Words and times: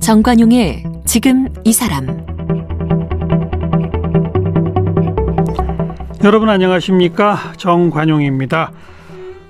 정관용의 0.00 0.84
지금 1.06 1.48
이 1.64 1.72
사람 1.72 2.24
여러분 6.22 6.48
안녕하십니까 6.48 7.52
정관용입니다. 7.56 8.72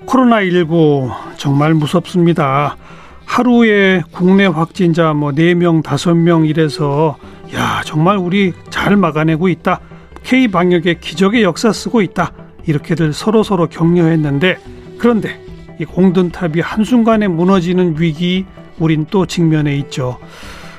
코로나19 0.05 1.09
정말 1.37 1.73
무섭습니다. 1.73 2.77
하루에 3.25 4.01
국내 4.11 4.45
확진자 4.45 5.13
뭐 5.13 5.31
4명, 5.31 5.83
5명 5.83 6.49
이래서 6.49 7.17
야, 7.53 7.81
정말 7.85 8.17
우리 8.17 8.53
잘 8.69 8.95
막아내고 8.95 9.47
있다. 9.49 9.79
K 10.23 10.47
방역의 10.47 10.99
기적의 10.99 11.43
역사 11.43 11.71
쓰고 11.71 12.01
있다. 12.01 12.31
이렇게들 12.65 13.13
서로 13.13 13.43
서로 13.43 13.67
격려했는데 13.67 14.57
그런데 14.97 15.39
이 15.79 15.85
공든탑이 15.85 16.61
한순간에 16.61 17.27
무너지는 17.27 17.95
위기 17.99 18.45
우린 18.79 19.05
또 19.09 19.25
직면해 19.25 19.75
있죠. 19.77 20.17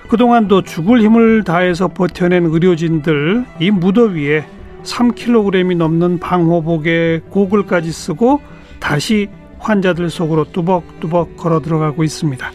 그동안도 0.08 0.62
죽을 0.62 1.00
힘을 1.00 1.44
다해서 1.44 1.88
버텨낸 1.88 2.46
의료진들 2.46 3.44
이 3.60 3.70
무더위에 3.70 4.46
3kg이 4.82 5.76
넘는 5.76 6.20
방호복에 6.20 7.22
고글까지 7.30 7.90
쓰고 7.90 8.40
다시 8.78 9.28
환자들 9.58 10.10
속으로 10.10 10.44
뚜벅뚜벅 10.52 11.36
걸어 11.36 11.60
들어가고 11.60 12.04
있습니다. 12.04 12.50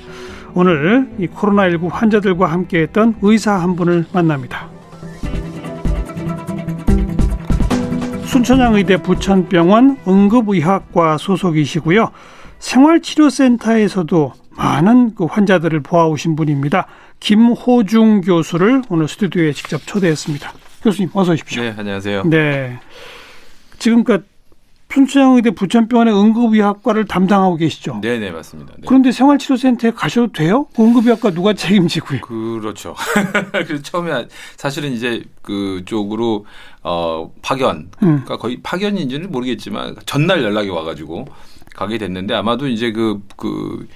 오늘 0.54 1.10
이 1.18 1.28
코로나19 1.28 1.90
환자들과 1.90 2.48
함께했던 2.52 3.16
의사 3.22 3.54
한 3.54 3.76
분을 3.76 4.06
만납니다. 4.12 4.68
순천향의대 8.26 9.02
부천병원 9.02 9.98
응급의학과 10.08 11.18
소속이시고요. 11.18 12.12
생활치료센터에서도 12.60 14.34
많은 14.52 15.16
그 15.16 15.26
환자들을 15.26 15.82
보아오신 15.82 16.36
분입니다. 16.36 16.88
김호중 17.20 18.22
교수를 18.22 18.82
오늘 18.90 19.08
스튜디오에 19.08 19.54
직접 19.54 19.82
초대했습니다. 19.86 20.54
교수님 20.84 21.10
어서 21.14 21.34
오십시오. 21.34 21.62
네, 21.62 21.74
안녕하세요. 21.78 22.24
네. 22.26 22.80
지금까지 23.80 24.31
순천향의대 24.94 25.52
부천병원의 25.52 26.14
응급의학과를 26.14 27.06
담당하고 27.06 27.56
계시죠? 27.56 28.00
네, 28.02 28.20
네, 28.20 28.32
맞습니다. 28.32 28.74
네. 28.76 28.84
그런데 28.86 29.12
생활치료센터에 29.12 29.92
가셔도 29.92 30.32
돼요? 30.32 30.68
응급의학과 30.80 31.32
누가 31.32 31.54
책임지고요? 31.54 32.22
그렇죠. 32.22 32.96
그래서 33.52 33.82
처음에 33.82 34.28
사실은 34.58 34.92
이제 34.92 35.24
그쪽으로 35.42 36.46
어 36.84 37.32
파견, 37.42 37.90
음. 38.04 38.24
그러니까 38.24 38.38
거의 38.38 38.60
파견인지는 38.62 39.32
모르겠지만 39.32 39.96
전날 40.06 40.44
연락이 40.44 40.70
와가지고 40.70 41.28
가게 41.76 41.98
됐는데 41.98 42.34
아마도 42.34 42.68
이제 42.68 42.92
그그 42.92 43.22
그, 43.38 43.88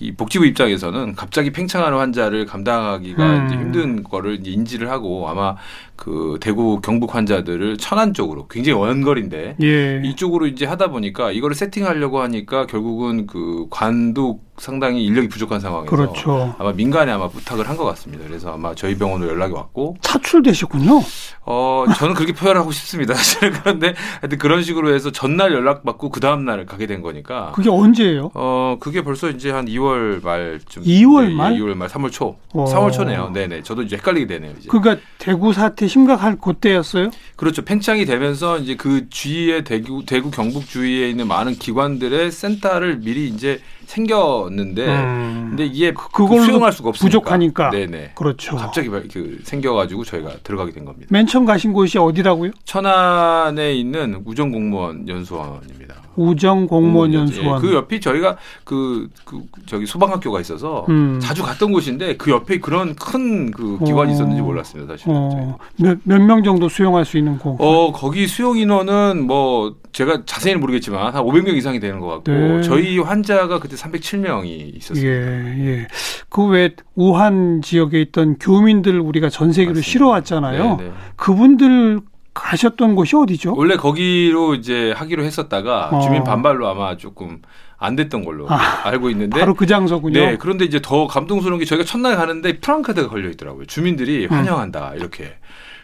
이 0.00 0.12
복지부 0.12 0.44
입장에서는 0.46 1.14
갑자기 1.14 1.50
팽창하는 1.50 1.96
환자를 1.96 2.46
감당하기가 2.46 3.24
음. 3.24 3.46
이제 3.46 3.54
힘든 3.54 4.02
거를 4.02 4.46
인지를 4.46 4.90
하고 4.90 5.28
아마 5.28 5.56
그 5.96 6.38
대구 6.40 6.80
경북 6.80 7.14
환자들을 7.14 7.76
천안 7.78 8.12
쪽으로 8.14 8.46
굉장히 8.48 8.78
원거리인데 8.78 9.56
예. 9.62 10.02
이쪽으로 10.04 10.46
이제 10.46 10.66
하다 10.66 10.88
보니까 10.90 11.30
이거를 11.30 11.54
세팅하려고 11.54 12.20
하니까 12.20 12.66
결국은 12.66 13.26
그 13.26 13.66
관도 13.70 14.40
상당히 14.56 15.04
인력이 15.04 15.28
부족한 15.28 15.58
상황에서 15.58 15.90
그렇죠. 15.90 16.54
아마 16.58 16.72
민간에 16.72 17.10
아마 17.10 17.28
부탁을 17.28 17.68
한 17.68 17.74
것 17.76 17.84
같습니다. 17.86 18.24
그래서 18.28 18.52
아마 18.54 18.72
저희 18.76 18.96
병원으로 18.96 19.30
연락이 19.32 19.52
왔고 19.52 19.96
차출되셨군요. 20.00 21.00
어 21.46 21.84
저는 21.98 22.14
그렇게 22.14 22.32
표현하고 22.38 22.70
싶습니다. 22.70 23.14
사실은 23.14 23.52
그런데 23.60 23.94
하여튼 24.20 24.38
그런 24.38 24.62
식으로 24.62 24.94
해서 24.94 25.10
전날 25.10 25.52
연락 25.52 25.84
받고 25.84 26.10
그 26.10 26.20
다음 26.20 26.44
날 26.44 26.64
가게 26.66 26.86
된 26.86 27.02
거니까 27.02 27.50
그게 27.52 27.68
언제예요? 27.68 28.30
어 28.34 28.76
그게 28.78 29.02
벌써 29.02 29.28
이제 29.28 29.50
한 29.50 29.66
2월 29.66 30.22
말쯤 30.24 30.84
2월 30.84 31.32
말 31.32 31.54
네, 31.54 31.58
2월 31.60 31.74
말 31.74 31.88
3월 31.88 32.12
초 32.12 32.36
오. 32.52 32.64
3월 32.64 32.92
초네요. 32.92 33.30
네네 33.30 33.64
저도 33.64 33.82
이제 33.82 33.96
헷갈리게 33.96 34.26
되네요. 34.28 34.52
이제. 34.58 34.68
그러니까 34.70 35.04
대구 35.18 35.52
사태 35.52 35.83
심각할 35.88 36.36
그때였어요? 36.36 37.10
그렇죠. 37.36 37.62
팽창이 37.62 38.04
되면서 38.04 38.58
이제 38.58 38.76
그 38.76 39.08
주위에 39.08 39.64
대구 39.64 40.04
대구 40.06 40.30
경북 40.30 40.66
주위에 40.66 41.10
있는 41.10 41.26
많은 41.28 41.54
기관들의 41.54 42.30
센터를 42.30 42.98
미리 42.98 43.28
이제 43.28 43.60
생겼는데 43.86 44.86
음. 44.86 45.46
근데 45.50 45.66
이게 45.66 45.92
그, 45.92 46.08
그걸 46.10 46.42
수용할 46.44 46.72
수가 46.72 46.90
없으니까 46.90 47.06
부족하니까 47.06 47.70
네네 47.70 48.12
그렇죠 48.14 48.56
갑자기 48.56 48.88
그 48.88 49.40
생겨가지고 49.44 50.04
저희가 50.04 50.38
들어가게 50.42 50.72
된 50.72 50.84
겁니다. 50.84 51.08
맨 51.10 51.26
처음 51.26 51.44
가신 51.44 51.72
곳이 51.72 51.98
어디라고요? 51.98 52.52
천안에 52.64 53.74
있는 53.74 54.22
우정 54.24 54.50
공무원 54.50 55.08
연수원입니다. 55.08 56.03
우정 56.16 56.66
공무원 56.66 57.12
연수원. 57.14 57.56
예, 57.62 57.66
그 57.66 57.74
옆이 57.74 58.00
저희가 58.00 58.36
그, 58.64 59.08
그 59.24 59.42
저기 59.66 59.86
소방학교가 59.86 60.40
있어서 60.40 60.86
음. 60.88 61.18
자주 61.20 61.42
갔던 61.42 61.72
곳인데 61.72 62.16
그 62.16 62.30
옆에 62.30 62.58
그런 62.60 62.94
큰 62.94 63.50
그 63.52 63.78
기관이 63.84 64.10
어. 64.10 64.14
있었는지 64.14 64.40
몰랐습니다. 64.42 64.94
사실. 64.94 65.06
어. 65.10 65.58
몇몇 65.76 66.18
명 66.22 66.42
정도 66.42 66.68
수용할 66.68 67.04
수 67.04 67.18
있는 67.18 67.38
곳? 67.38 67.56
어 67.58 67.92
거기 67.92 68.26
수용 68.26 68.56
인원은 68.58 69.26
뭐 69.26 69.76
제가 69.92 70.22
자세히는 70.26 70.60
모르겠지만 70.60 71.14
한 71.14 71.22
500명 71.24 71.56
이상이 71.56 71.78
되는 71.80 72.00
것 72.00 72.06
같고 72.08 72.32
네. 72.32 72.62
저희 72.62 72.98
환자가 72.98 73.58
그때 73.60 73.76
307명이 73.76 74.76
있었습니다. 74.76 75.06
예, 75.06 75.66
예. 75.66 75.88
그 76.28 76.44
외 76.44 76.70
우한 76.94 77.62
지역에 77.62 78.00
있던 78.02 78.36
교민들 78.38 79.00
우리가 79.00 79.28
전 79.30 79.52
세계로 79.52 79.80
실어왔잖아요. 79.80 80.76
네, 80.76 80.84
네. 80.84 80.92
그분들 81.16 82.00
가셨던 82.34 82.96
곳이 82.96 83.16
어디죠? 83.16 83.54
원래 83.56 83.76
거기로 83.76 84.54
이제 84.56 84.92
하기로 84.96 85.24
했었다가 85.24 85.90
어. 85.92 86.00
주민 86.00 86.24
반발로 86.24 86.68
아마 86.68 86.96
조금 86.96 87.40
안 87.78 87.96
됐던 87.96 88.24
걸로 88.24 88.46
아, 88.50 88.58
알고 88.84 89.10
있는데 89.10 89.38
바로 89.38 89.54
그 89.54 89.66
장소군요. 89.66 90.18
네, 90.18 90.36
그런데 90.36 90.64
이제 90.64 90.80
더 90.82 91.06
감동스러운 91.06 91.58
게 91.60 91.64
저희가 91.64 91.84
첫날 91.84 92.16
가는데 92.16 92.58
프랑카드가 92.58 93.08
걸려 93.08 93.28
있더라고요. 93.30 93.66
주민들이 93.66 94.26
음. 94.26 94.30
환영한다 94.30 94.92
음. 94.92 94.96
이렇게. 94.96 95.36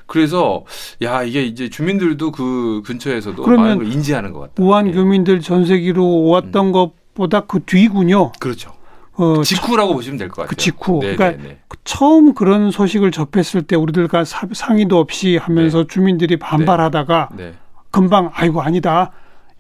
그래서 0.07 0.65
야 1.03 1.23
이게 1.23 1.45
이제 1.45 1.69
주민들도 1.71 2.33
그 2.33 2.83
근처에서도 2.85 3.41
걸 3.41 3.87
인지하는 3.87 4.33
것 4.33 4.41
같다. 4.41 4.55
우한 4.59 4.89
예. 4.89 4.93
교민들 4.93 5.41
전세기로 5.41 6.25
왔던 6.27 6.67
음. 6.67 6.73
것보다 6.73 7.43
그 7.43 7.61
뒤군요. 7.65 8.33
그렇죠. 8.41 8.73
어, 9.17 9.43
직후라고 9.43 9.95
보시면 9.95 10.19
될 10.19 10.29
것 10.29 10.37
같아요. 10.43 10.49
그 10.49 10.57
직후. 10.57 11.01
네네네. 11.01 11.17
그러니까 11.17 11.43
네, 11.43 11.49
네. 11.49 11.59
그 11.69 11.77
처음 11.85 12.35
그런 12.35 12.71
소식을 12.71 13.11
접했을 13.11 13.63
때 13.63 13.77
우리들과 13.77 14.25
상의도 14.25 14.99
없이 14.99 15.37
하면서 15.37 15.79
네. 15.83 15.87
주민들이 15.89 16.37
반발하다가 16.39 17.31
네. 17.37 17.53
금방 17.91 18.31
아이고 18.33 18.63
아니다. 18.63 19.13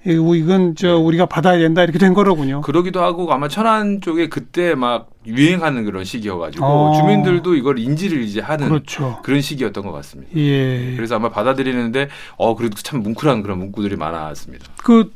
이건 0.07 0.77
저 0.77 0.87
네. 0.87 0.93
우리가 0.95 1.27
받아야 1.27 1.59
된다 1.59 1.83
이렇게 1.83 1.99
된 1.99 2.15
거로군요. 2.15 2.63
그러기도 2.63 3.03
하고 3.03 3.31
아마 3.35 3.49
천안 3.49 4.01
쪽에 4.01 4.31
그때 4.31 4.75
막 4.75 5.11
유행하는 5.27 5.85
그런 5.85 6.05
시기여가지고 6.05 6.65
어. 6.65 6.95
주민들도 6.97 7.55
이걸 7.55 7.79
인지를 7.79 8.23
이제 8.23 8.41
하는 8.41 8.67
그렇죠. 8.69 9.19
그런 9.23 9.43
시기였던 9.43 9.85
것 9.85 9.93
같습니다. 9.93 10.33
예. 10.37 10.95
그래서 10.97 11.17
아마 11.17 11.29
받아들이는데 11.29 12.09
어 12.39 12.57
그래도 12.57 12.77
참 12.77 13.03
뭉클한 13.03 13.43
그런 13.43 13.59
문구들이 13.59 13.97
많았습니다. 13.97 14.65
그 14.83 15.13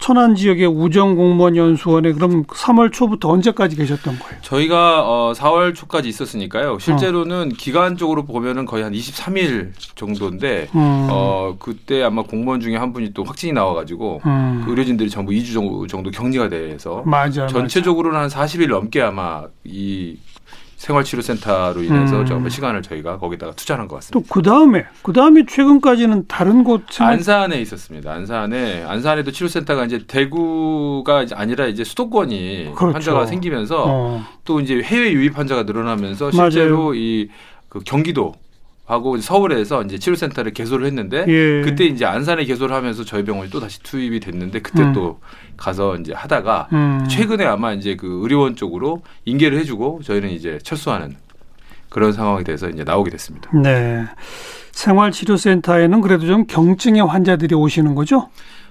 천안 0.00 0.34
지역의 0.34 0.66
우정 0.66 1.14
공무원 1.14 1.56
연수원에 1.56 2.12
그럼 2.12 2.44
3월 2.44 2.90
초부터 2.90 3.28
언제까지 3.28 3.76
계셨던 3.76 4.18
거예요? 4.18 4.40
저희가 4.40 5.02
어 5.04 5.32
4월 5.36 5.74
초까지 5.74 6.08
있었으니까요. 6.08 6.78
실제로는 6.78 7.50
어. 7.52 7.54
기간적으로 7.56 8.24
보면은 8.24 8.64
거의 8.64 8.82
한 8.82 8.92
23일 8.92 9.72
정도인데 9.94 10.68
음. 10.74 11.08
어 11.10 11.54
그때 11.58 12.02
아마 12.02 12.22
공무원 12.22 12.60
중에 12.60 12.76
한 12.76 12.92
분이 12.94 13.12
또 13.12 13.24
확진이 13.24 13.52
나와가지고 13.52 14.22
음. 14.24 14.62
그 14.64 14.70
의료진들이 14.70 15.10
전부 15.10 15.32
2주 15.32 15.52
정도, 15.52 15.86
정도 15.86 16.10
격리가 16.10 16.48
돼서 16.48 17.02
맞아, 17.04 17.46
전체적으로는 17.46 18.18
맞아. 18.20 18.40
한 18.40 18.46
40일 18.46 18.70
넘게 18.70 19.02
아마 19.02 19.44
이 19.64 20.16
생활치료센터로 20.80 21.82
인해서 21.82 22.20
음. 22.20 22.26
좀 22.26 22.48
시간을 22.48 22.80
저희가 22.82 23.18
거기다가 23.18 23.52
투자한 23.52 23.86
것 23.86 23.96
같습니다. 23.96 24.18
또 24.18 24.32
그 24.32 24.42
다음에 24.42 24.86
그 25.02 25.12
다음에 25.12 25.44
최근까지는 25.46 26.24
다른 26.26 26.64
곳. 26.64 26.82
안산에 26.98 27.60
있었습니다. 27.60 28.10
안산에 28.12 28.84
안산에도 28.84 29.30
치료센터가 29.30 29.84
이제 29.84 30.00
대구가 30.06 31.26
아니라 31.34 31.66
이제 31.66 31.84
수도권이 31.84 32.72
그렇죠. 32.74 32.94
환자가 32.94 33.26
생기면서 33.26 33.84
어. 33.86 34.24
또 34.44 34.60
이제 34.60 34.80
해외 34.82 35.12
유입 35.12 35.36
환자가 35.36 35.64
늘어나면서 35.64 36.30
실제로 36.30 36.94
이그 36.94 37.80
경기도 37.84 38.34
하고 38.90 39.16
서울에서 39.16 39.84
이제 39.84 39.98
치료센터를 39.98 40.52
개소를 40.52 40.84
했는데 40.84 41.24
예. 41.28 41.62
그때 41.62 41.84
이제 41.84 42.04
안산에 42.04 42.44
개소를 42.44 42.74
하면서 42.74 43.04
저희 43.04 43.24
병원이 43.24 43.48
또 43.48 43.60
다시 43.60 43.80
투입이 43.84 44.18
됐는데 44.18 44.60
그때 44.60 44.82
음. 44.82 44.92
또 44.92 45.20
가서 45.56 45.94
이제 45.96 46.12
하다가 46.12 46.68
음. 46.72 47.06
최근에 47.08 47.44
아마 47.44 47.72
이제 47.72 47.94
그 47.94 48.20
의료원 48.22 48.56
쪽으로 48.56 49.02
인계를 49.26 49.58
해주고 49.58 50.00
저희는 50.02 50.30
이제 50.30 50.58
철수하는 50.64 51.14
그런 51.88 52.12
상황이 52.12 52.42
돼서 52.42 52.68
이제 52.68 52.82
나오게 52.82 53.10
됐습니다. 53.10 53.50
네. 53.56 54.06
생활치료센터에는 54.72 56.00
그래도 56.00 56.26
좀 56.26 56.46
경증의 56.48 57.02
환자들이 57.02 57.54
오시는 57.54 57.94
거죠? 57.94 58.28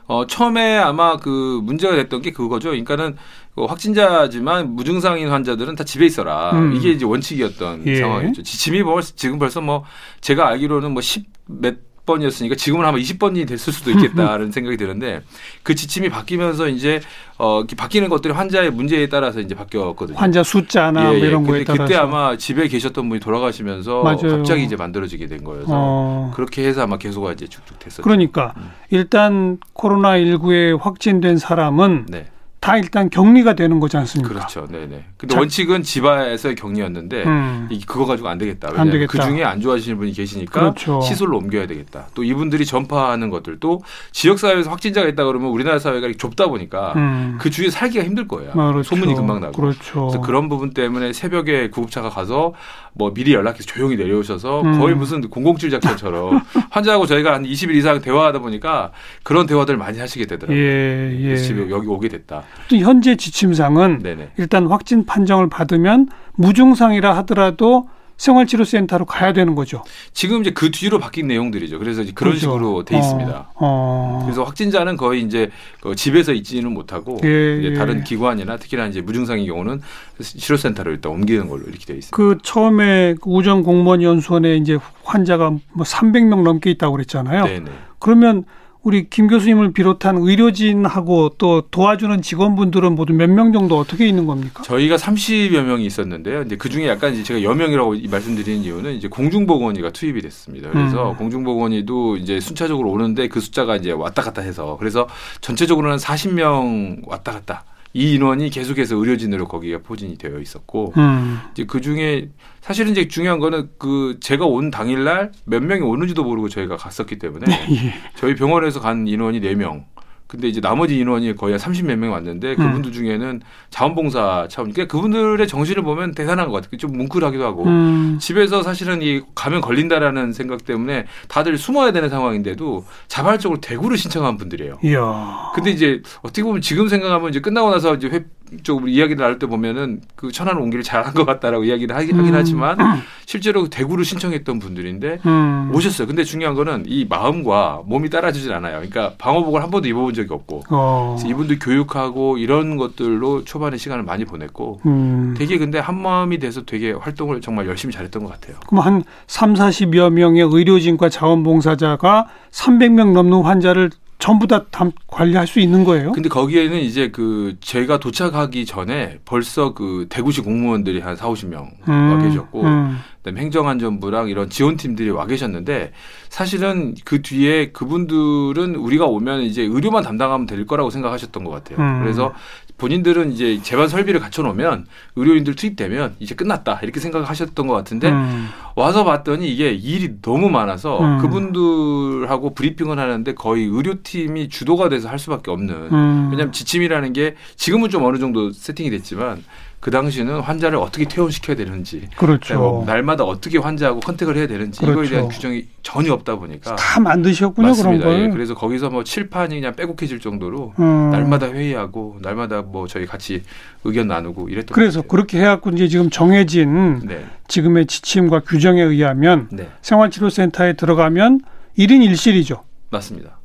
어, 0.09 0.25
처음에 0.25 0.75
아마 0.77 1.17
그 1.17 1.61
문제가 1.63 1.95
됐던 1.95 2.23
게 2.23 2.31
그거죠. 2.31 2.69
그러니까는 2.69 3.15
그 3.48 3.48
확진자지만 3.65 4.75
무증상인 4.75 5.29
환자들은 5.29 5.75
다 5.75 5.83
집에 5.83 6.05
있어라. 6.05 6.51
음. 6.51 6.73
이게 6.75 6.91
이제 6.91 7.05
원칙이었던 7.05 7.83
예. 7.87 7.95
상황이었죠. 7.95 8.43
지침이 8.43 8.83
뭐 8.83 9.01
지금 9.01 9.39
벌써 9.39 9.61
뭐 9.61 9.83
제가 10.21 10.47
알기로는 10.47 10.91
뭐 10.91 11.01
10몇 11.01 11.89
번이었으니까 12.09 12.55
지금은 12.55 12.85
아마 12.85 12.97
20번이 12.97 13.47
됐을 13.47 13.71
수도 13.71 13.91
있겠다는 13.91 14.51
생각이 14.51 14.77
드는데 14.77 15.21
그 15.61 15.75
지침이 15.75 16.09
바뀌면서 16.09 16.67
이제 16.67 17.01
어 17.37 17.63
바뀌는 17.77 18.09
것들이 18.09 18.33
환자의 18.33 18.71
문제에 18.71 19.07
따라서 19.07 19.39
이제 19.39 19.53
바뀌었거든요. 19.55 20.17
환자 20.17 20.43
숫자나 20.43 21.03
뭐 21.03 21.13
이런 21.13 21.43
거에 21.45 21.63
따라서 21.63 21.83
그때 21.83 21.95
아마 21.95 22.35
집에 22.35 22.67
계셨던 22.67 23.07
분이 23.07 23.19
돌아가시면서 23.21 24.01
맞아요. 24.03 24.37
갑자기 24.37 24.63
이제 24.63 24.75
만들어지게 24.75 25.27
된 25.27 25.43
거여서 25.43 25.67
어. 25.69 26.31
그렇게 26.35 26.65
해서 26.67 26.81
아마 26.81 26.97
계속 26.97 27.29
이제 27.31 27.47
쭉쭉 27.47 27.79
됐었죠. 27.79 28.01
그러니까 28.01 28.53
음. 28.57 28.71
일단 28.89 29.57
코로나 29.73 30.17
19에 30.17 30.79
확진된 30.79 31.37
사람은 31.37 32.07
네. 32.09 32.25
다 32.61 32.77
일단 32.77 33.09
격리가 33.09 33.53
되는 33.53 33.79
거지 33.79 33.95
않습니까? 33.97 34.33
그렇죠. 34.33 34.67
네네. 34.69 35.05
근데 35.17 35.33
자- 35.33 35.39
원칙은 35.39 35.81
집안에서의 35.81 36.55
격리였는데 36.55 37.23
음. 37.23 37.67
이 37.71 37.79
그거 37.85 38.05
가지고 38.05 38.27
안 38.27 38.37
되겠다. 38.37 38.69
안 38.75 38.89
되겠다. 38.89 39.11
그 39.11 39.19
중에 39.23 39.43
안 39.45 39.61
좋아하시는 39.61 39.97
분이 39.97 40.11
계시니까 40.11 40.59
그렇죠. 40.59 40.99
시설로 41.01 41.37
옮겨야 41.37 41.67
되겠다. 41.67 42.07
또 42.13 42.23
이분들이 42.23 42.65
전파하는 42.65 43.29
것들도 43.29 43.81
지역 44.11 44.39
사회에서 44.39 44.69
확진자가 44.71 45.07
있다 45.07 45.23
그러면 45.23 45.51
우리나라 45.51 45.79
사회가 45.79 46.09
좁다 46.17 46.47
보니까 46.47 46.93
음. 46.97 47.37
그 47.39 47.49
주위에 47.49 47.69
살기가 47.69 48.03
힘들 48.03 48.27
거예요. 48.27 48.51
아, 48.51 48.71
그렇죠. 48.73 48.83
소문이 48.95 49.15
금방 49.15 49.39
나고. 49.39 49.53
그렇죠. 49.53 50.07
그래서 50.07 50.21
그런 50.21 50.49
부분 50.49 50.71
때문에 50.73 51.13
새벽에 51.13 51.69
구급차가 51.69 52.09
가서 52.09 52.53
뭐 52.93 53.13
미리 53.13 53.33
연락해서 53.33 53.63
조용히 53.63 53.95
내려오셔서 53.95 54.61
음. 54.63 54.79
거의 54.79 54.95
무슨 54.95 55.21
007 55.29 55.69
작전처럼 55.69 56.41
환자하고 56.71 57.05
저희가 57.05 57.33
한 57.35 57.43
20일 57.43 57.75
이상 57.75 58.01
대화하다 58.01 58.39
보니까 58.39 58.91
그런 59.23 59.45
대화들 59.45 59.77
많이 59.77 59.99
하시게 59.99 60.25
되더라고요. 60.25 60.57
예, 60.59 61.15
예. 61.17 61.23
그래서 61.23 61.45
집에 61.45 61.69
여기 61.69 61.87
오게 61.87 62.09
됐다. 62.09 62.43
또 62.69 62.75
현재 62.77 63.15
지침상은 63.15 63.99
네네. 64.03 64.31
일단 64.37 64.67
확진 64.67 65.05
판정을 65.05 65.49
받으면 65.49 66.07
무증상이라 66.35 67.15
하더라도 67.17 67.87
생활치료센터로 68.19 69.05
가야 69.05 69.33
되는 69.33 69.55
거죠. 69.55 69.81
지금 70.13 70.41
이제 70.41 70.51
그 70.51 70.71
뒤로 70.71 70.99
바뀐 70.99 71.27
내용들이죠. 71.27 71.79
그래서 71.79 72.01
이제 72.01 72.11
그런 72.13 72.33
그렇죠. 72.33 72.51
식으로 72.51 72.83
돼 72.83 72.97
어, 72.97 72.99
있습니다. 72.99 73.51
어. 73.55 74.21
그래서 74.25 74.43
확진자는 74.43 74.97
거의 74.97 75.21
이제 75.21 75.49
그 75.79 75.95
집에서 75.95 76.33
있지는 76.33 76.73
못하고 76.73 77.17
예, 77.23 77.57
이제 77.59 77.69
예. 77.69 77.73
다른 77.73 78.03
기관이나 78.03 78.57
특히나 78.57 78.87
이제 78.87 79.01
무증상의 79.01 79.47
경우는 79.47 79.81
치료센터로 80.21 80.91
일단 80.91 81.13
옮기는 81.13 81.47
걸로 81.47 81.63
이렇게 81.63 81.85
되어 81.85 81.95
있습니다. 81.95 82.15
그 82.15 82.37
처음에 82.43 83.15
우정 83.23 83.63
공무원 83.63 84.03
연수원에 84.03 84.57
이제 84.57 84.77
환자가 85.05 85.51
뭐 85.51 85.85
300명 85.85 86.43
넘게 86.43 86.71
있다고 86.71 86.91
그랬잖아요. 86.97 87.45
네네. 87.45 87.71
그러면 87.99 88.43
우리 88.81 89.09
김 89.09 89.27
교수님을 89.27 89.73
비롯한 89.73 90.17
의료진하고 90.19 91.35
또 91.37 91.61
도와주는 91.69 92.21
직원분들은 92.21 92.95
모두 92.95 93.13
몇 93.13 93.29
명 93.29 93.51
정도 93.51 93.77
어떻게 93.77 94.07
있는 94.07 94.25
겁니까? 94.25 94.63
저희가 94.63 94.95
30여 94.95 95.61
명이 95.63 95.85
있었는데요. 95.85 96.39
근데 96.39 96.55
그 96.55 96.69
중에 96.69 96.87
약간 96.87 97.13
이제 97.13 97.23
제가 97.23 97.43
여명이라고 97.43 97.95
이- 97.95 98.07
말씀드리는 98.07 98.61
이유는 98.63 98.93
이제 98.95 99.07
공중보건의가 99.09 99.91
투입이 99.91 100.21
됐습니다. 100.21 100.69
그래서 100.71 101.11
음. 101.11 101.17
공중보건의도 101.17 102.17
이제 102.17 102.39
순차적으로 102.39 102.89
오는데 102.91 103.27
그 103.27 103.41
숫자가 103.41 103.75
이제 103.75 103.91
왔다 103.91 104.21
갔다 104.21 104.41
해서 104.41 104.77
그래서 104.79 105.07
전체적으로는 105.41 105.97
40명 105.97 107.01
왔다 107.05 107.33
갔다 107.33 107.65
이 107.93 108.13
인원이 108.13 108.49
계속해서 108.49 108.95
의료진으로 108.95 109.47
거기가 109.47 109.79
포진이 109.79 110.17
되어 110.17 110.39
있었고 110.39 110.93
음. 110.97 111.39
이제 111.51 111.65
그 111.65 111.81
중에 111.81 112.29
사실은 112.61 112.91
이제 112.91 113.07
중요한 113.07 113.39
거는 113.39 113.69
그 113.79 114.17
제가 114.19 114.45
온 114.45 114.69
당일날 114.69 115.31
몇 115.45 115.63
명이 115.63 115.81
오는지도 115.81 116.23
모르고 116.23 116.49
저희가 116.49 116.77
갔었기 116.77 117.17
때문에 117.17 117.45
예. 117.71 117.93
저희 118.15 118.35
병원에서 118.35 118.79
간 118.79 119.07
인원이 119.07 119.41
4명. 119.41 119.85
근데 120.29 120.47
이제 120.47 120.61
나머지 120.61 120.95
인원이 120.95 121.35
거의 121.35 121.57
한 121.57 121.59
30몇 121.59 121.95
명 121.95 122.11
왔는데 122.11 122.53
그분들 122.55 122.91
중에는 122.91 123.41
자원봉사 123.71 124.47
차원. 124.51 124.71
그러니까 124.71 124.85
그분들의 124.85 125.47
정신을 125.47 125.81
보면 125.81 126.13
대단한 126.13 126.49
것 126.49 126.61
같아요. 126.61 126.77
좀 126.77 126.95
뭉클하기도 126.97 127.43
하고. 127.43 127.65
음. 127.65 128.19
집에서 128.21 128.61
사실은 128.61 129.01
이 129.01 129.23
가면 129.33 129.61
걸린다라는 129.61 130.31
생각 130.33 130.65
때문에 130.65 131.07
다들 131.29 131.57
숨어야 131.57 131.91
되는 131.91 132.09
상황인데도 132.09 132.85
자발적으로 133.07 133.59
대구를 133.59 133.97
신청한 133.97 134.37
분들이에요. 134.37 134.77
이야. 134.83 135.51
근데 135.55 135.71
이제 135.71 136.03
어떻게 136.21 136.43
보면 136.43 136.61
지금 136.61 136.87
생각하면 136.89 137.31
이제 137.31 137.39
끝나고 137.39 137.71
나서 137.71 137.95
이제 137.95 138.07
회 138.09 138.23
쪽으로 138.63 138.87
이야기를 138.87 139.21
나눌 139.21 139.39
때 139.39 139.47
보면은 139.47 140.01
그 140.15 140.31
천안 140.31 140.57
옮기를 140.57 140.83
잘한 140.83 141.13
것 141.13 141.25
같다라고 141.25 141.63
이야기를 141.63 141.95
하긴, 141.95 142.19
음. 142.19 142.29
하지만 142.33 142.77
실제로 143.25 143.69
대구를 143.69 144.05
신청했던 144.05 144.59
분들인데 144.59 145.19
음. 145.25 145.71
오셨어요. 145.73 146.07
근데 146.07 146.23
중요한 146.23 146.55
거는 146.55 146.85
이 146.87 147.05
마음과 147.07 147.83
몸이 147.85 148.09
따라주질 148.09 148.53
않아요. 148.53 148.77
그러니까 148.77 149.13
방호복을 149.17 149.61
한 149.61 149.69
번도 149.69 149.87
입어본 149.87 150.13
적이 150.13 150.33
없고 150.33 150.63
어. 150.69 151.17
이분들 151.25 151.59
교육하고 151.59 152.37
이런 152.37 152.77
것들로 152.77 153.43
초반에 153.43 153.77
시간을 153.77 154.03
많이 154.03 154.25
보냈고 154.25 154.79
음. 154.85 155.35
되게 155.37 155.57
근데 155.57 155.79
한 155.79 156.01
마음이 156.01 156.39
돼서 156.39 156.63
되게 156.65 156.91
활동을 156.91 157.41
정말 157.41 157.67
열심히 157.67 157.93
잘했던 157.93 158.23
것 158.23 158.31
같아요. 158.31 158.57
그럼 158.67 158.83
한 158.83 159.03
3, 159.27 159.53
40여 159.53 160.11
명의 160.11 160.41
의료진과 160.41 161.09
자원봉사자가 161.09 162.27
300명 162.51 163.13
넘는 163.13 163.41
환자를 163.41 163.91
전부 164.19 164.47
다 164.47 164.65
담, 164.69 164.91
관리할 165.07 165.47
수 165.47 165.59
있는 165.59 165.85
거예요? 165.85 166.11
근데 166.11 166.27
거기에는 166.29 166.77
이제 166.79 167.09
그 167.09 167.55
저희가 167.61 167.99
도착하기 167.99 168.65
전에 168.65 169.19
벌써 169.23 169.73
그 169.73 170.07
대구시 170.09 170.41
공무원들이 170.41 170.99
한 170.99 171.15
4, 171.15 171.29
50명 171.29 171.69
와 171.87 172.21
계셨고 172.21 172.63
음. 172.63 172.97
그다음에 173.29 173.41
행정안전부랑 173.41 174.29
이런 174.29 174.49
지원팀들이 174.49 175.09
와 175.11 175.25
계셨는데 175.25 175.91
사실은 176.29 176.95
그 177.05 177.21
뒤에 177.21 177.71
그분들은 177.71 178.75
우리가 178.75 179.05
오면 179.05 179.41
이제 179.41 179.63
의료만 179.63 180.03
담당하면 180.03 180.45
될 180.45 180.65
거라고 180.65 180.89
생각하셨던 180.89 181.43
것 181.43 181.51
같아요. 181.51 181.79
음. 181.79 182.01
그래서 182.01 182.33
본인들은 182.77 183.33
이제 183.33 183.59
재반 183.61 183.89
설비를 183.89 184.19
갖춰놓으면 184.21 184.85
의료인들 185.15 185.55
투입되면 185.55 186.15
이제 186.19 186.33
끝났다 186.33 186.79
이렇게 186.81 186.99
생각하셨던 186.99 187.67
것 187.67 187.73
같은데 187.73 188.09
음. 188.09 188.47
와서 188.75 189.03
봤더니 189.03 189.51
이게 189.51 189.71
일이 189.71 190.21
너무 190.21 190.49
많아서 190.49 190.99
음. 190.99 191.17
그분들하고 191.17 192.53
브리핑을 192.53 192.97
하는데 192.97 193.33
거의 193.33 193.65
의료팀이 193.65 194.49
주도가 194.49 194.87
돼서 194.87 195.09
할 195.09 195.19
수밖에 195.19 195.51
없는 195.51 195.75
음. 195.91 196.29
왜냐하면 196.31 196.53
지침이라는 196.53 197.13
게 197.13 197.35
지금은 197.57 197.89
좀 197.89 198.05
어느 198.05 198.17
정도 198.17 198.51
세팅이 198.51 198.89
됐지만 198.91 199.43
그 199.79 199.91
당시는 199.91 200.41
환자를 200.41 200.77
어떻게 200.77 201.05
퇴원시켜야 201.05 201.55
되는지 201.55 202.09
그렇죠. 202.17 202.57
뭐 202.59 202.85
날마다 202.85 203.23
어떻게 203.23 203.57
환자하고 203.57 204.01
컨택을 204.01 204.35
해야 204.35 204.45
되는지 204.45 204.81
이거에 204.83 204.93
그렇죠. 204.93 205.11
대한 205.11 205.27
규정이 205.29 205.65
전혀 205.83 206.11
없다 206.13 206.35
보니까 206.35 206.75
다 206.75 206.99
만드셨군요 206.99 207.67
맞습니다. 207.69 208.03
그런 208.05 208.17
걸. 208.19 208.25
예, 208.25 208.29
그래서 208.29 208.55
거기서 208.55 208.89
뭐 208.89 209.05
칠판이 209.05 209.55
그냥 209.55 209.75
빼곡해질 209.75 210.19
정도로 210.19 210.73
음. 210.79 211.09
날마다 211.11 211.47
회의하고 211.47 212.17
날마다 212.21 212.61
뭐 212.61 212.87
저희 212.87 213.05
같이 213.05 213.43
의견 213.85 214.07
나누고 214.09 214.49
이랬던 214.49 214.73
그래서. 214.75 215.01
그렇게 215.01 215.39
해갖고 215.39 215.69
이제 215.69 215.87
지금 215.87 216.09
정해진 216.09 216.99
네, 217.05 217.25
지금의 217.47 217.85
지침과 217.85 218.41
규정에 218.41 218.81
의하면 218.81 219.47
네, 219.51 219.69
생활치료센터에 219.81 220.73
들어가면 220.73 221.39
1인 221.77 222.05
1실이죠. 222.11 222.63
맞습니다. 222.89 223.39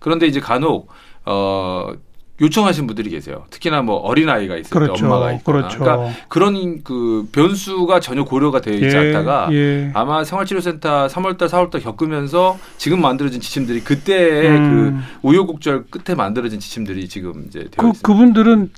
그런데 0.00 0.26
이제 0.26 0.40
간혹 0.40 0.88
어 1.24 1.92
요청하신 2.40 2.86
분들이 2.86 3.08
계세요. 3.10 3.44
특히나 3.50 3.80
뭐 3.82 3.96
어린 3.96 4.28
아이가 4.28 4.56
있을 4.56 4.70
그렇죠. 4.70 4.94
때 4.94 5.04
엄마가 5.06 5.32
있거나 5.34 5.58
그렇죠. 5.68 5.78
그러니까 5.78 6.12
그런 6.28 6.82
그 6.84 7.26
변수가 7.32 8.00
전혀 8.00 8.24
고려가 8.24 8.60
되어 8.60 8.74
있지 8.74 8.94
않다가 8.96 9.48
예. 9.52 9.90
아마 9.94 10.22
생활치료센터 10.22 11.06
3월달, 11.06 11.48
4월달 11.48 11.82
겪으면서 11.82 12.58
지금 12.76 13.00
만들어진 13.00 13.40
지침들이 13.40 13.80
그때의 13.80 14.48
음. 14.50 15.02
그 15.22 15.28
우여곡절 15.28 15.86
끝에 15.90 16.14
만들어진 16.14 16.60
지침들이 16.60 17.08
지금 17.08 17.44
이제 17.48 17.60
되어 17.60 17.70
그, 17.78 17.86
있습니다. 17.88 18.00
그분들은 18.06 18.70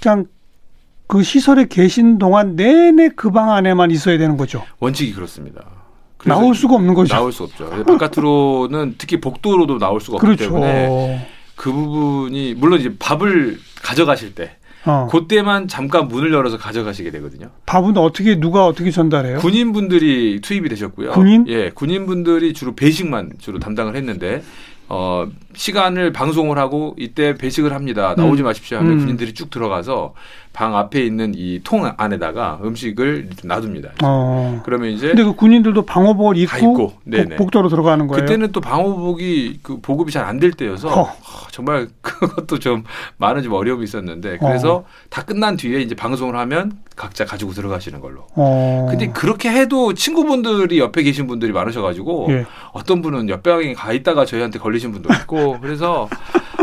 그냥 0.00 0.24
그 1.06 1.22
시설에 1.22 1.66
계신 1.68 2.18
동안 2.18 2.56
내내 2.56 3.10
그 3.10 3.30
방 3.30 3.50
안에만 3.52 3.90
있어야 3.90 4.16
되는 4.18 4.36
거죠. 4.38 4.64
원칙이 4.80 5.12
그렇습니다. 5.12 5.62
나올 6.24 6.54
수가 6.54 6.74
없는 6.74 6.94
거죠. 6.94 7.14
나올 7.14 7.32
수 7.32 7.44
없죠. 7.44 7.68
바깥으로는 7.84 8.94
특히 8.98 9.20
복도로도 9.20 9.78
나올 9.78 10.00
수가 10.00 10.16
없기 10.16 10.26
그렇죠. 10.26 10.44
때문에 10.46 11.28
그 11.58 11.72
부분이 11.72 12.54
물론 12.54 12.78
이제 12.78 12.94
밥을 12.98 13.58
가져가실 13.82 14.34
때 14.34 14.52
어. 14.86 15.08
그때만 15.10 15.66
잠깐 15.66 16.06
문을 16.06 16.32
열어서 16.32 16.56
가져가시게 16.56 17.10
되거든요. 17.10 17.50
밥은 17.66 17.96
어떻게 17.98 18.38
누가 18.38 18.64
어떻게 18.64 18.92
전달해요? 18.92 19.38
군인분들이 19.40 20.40
투입이 20.40 20.68
되셨고요. 20.68 21.10
군인? 21.10 21.46
예, 21.48 21.70
군인분들이 21.70 22.54
주로 22.54 22.74
배식만 22.76 23.32
주로 23.40 23.58
담당을 23.58 23.96
했는데 23.96 24.42
어 24.88 25.26
시간을 25.58 26.12
방송을 26.12 26.56
하고 26.56 26.94
이때 26.98 27.34
배식을 27.34 27.72
합니다. 27.74 28.14
나오지 28.16 28.42
음. 28.42 28.44
마십시오 28.44 28.78
하면 28.78 28.92
음. 28.92 28.98
군인들이 29.00 29.34
쭉 29.34 29.50
들어가서 29.50 30.14
방 30.52 30.76
앞에 30.76 31.04
있는 31.04 31.34
이 31.36 31.60
통 31.64 31.88
안에다가 31.96 32.60
음식을 32.64 33.28
놔둡니다. 33.44 33.90
어. 34.04 34.62
그러면 34.64 34.90
이제 34.90 35.08
근데 35.08 35.22
그 35.24 35.34
군인들도 35.34 35.82
방호복을 35.82 36.46
다 36.46 36.58
입고, 36.58 36.70
입고, 36.70 36.92
네네. 37.04 37.36
복, 37.36 37.44
복도로 37.46 37.68
들어가는 37.68 38.06
거예요. 38.06 38.24
그때는 38.24 38.52
또 38.52 38.60
방호복이 38.60 39.58
그 39.62 39.80
보급이 39.80 40.12
잘 40.12 40.24
안 40.24 40.38
될 40.38 40.52
때여서 40.52 40.88
허. 40.88 41.02
하, 41.02 41.50
정말 41.50 41.88
그것도 42.02 42.58
좀 42.60 42.84
많은 43.16 43.42
좀 43.42 43.52
어려움이 43.52 43.82
있었는데 43.84 44.38
그래서 44.38 44.76
어. 44.76 44.84
다 45.10 45.24
끝난 45.24 45.56
뒤에 45.56 45.80
이제 45.80 45.94
방송을 45.96 46.36
하면 46.36 46.78
각자 46.96 47.24
가지고 47.24 47.52
들어가시는 47.52 48.00
걸로. 48.00 48.26
어. 48.34 48.86
근데 48.90 49.08
그렇게 49.08 49.50
해도 49.50 49.94
친구분들이 49.94 50.78
옆에 50.78 51.02
계신 51.02 51.26
분들이 51.26 51.52
많으셔가지고 51.52 52.26
예. 52.30 52.46
어떤 52.72 53.02
분은 53.02 53.28
옆방에 53.28 53.74
가 53.74 53.92
있다가 53.92 54.24
저희한테 54.24 54.58
걸리신 54.58 54.92
분도 54.92 55.12
있고 55.14 55.47
그래서 55.60 56.08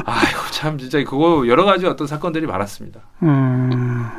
아이고 0.06 0.39
참 0.51 0.77
진짜 0.77 1.04
그거 1.04 1.48
여러 1.48 1.65
가지 1.65 1.86
어떤 1.86 2.08
사건들이 2.08 2.46
많았습니다. 2.46 3.01
음. 3.24 4.10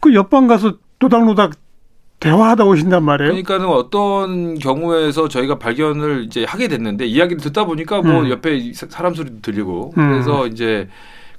그 0.00 0.14
옆방 0.14 0.46
가서 0.46 0.74
노닥노닥 0.98 1.52
대화하다 2.20 2.64
오신단 2.64 3.04
말이에요. 3.04 3.30
그러니까는 3.30 3.66
어떤 3.66 4.58
경우에서 4.58 5.28
저희가 5.28 5.58
발견을 5.58 6.24
이제 6.24 6.44
하게 6.44 6.68
됐는데 6.68 7.04
이야기를 7.06 7.42
듣다 7.42 7.64
보니까 7.64 8.00
뭐 8.02 8.22
음. 8.22 8.30
옆에 8.30 8.72
사람 8.74 9.14
소리도 9.14 9.42
들리고 9.42 9.92
음. 9.98 10.10
그래서 10.10 10.46
이제 10.46 10.88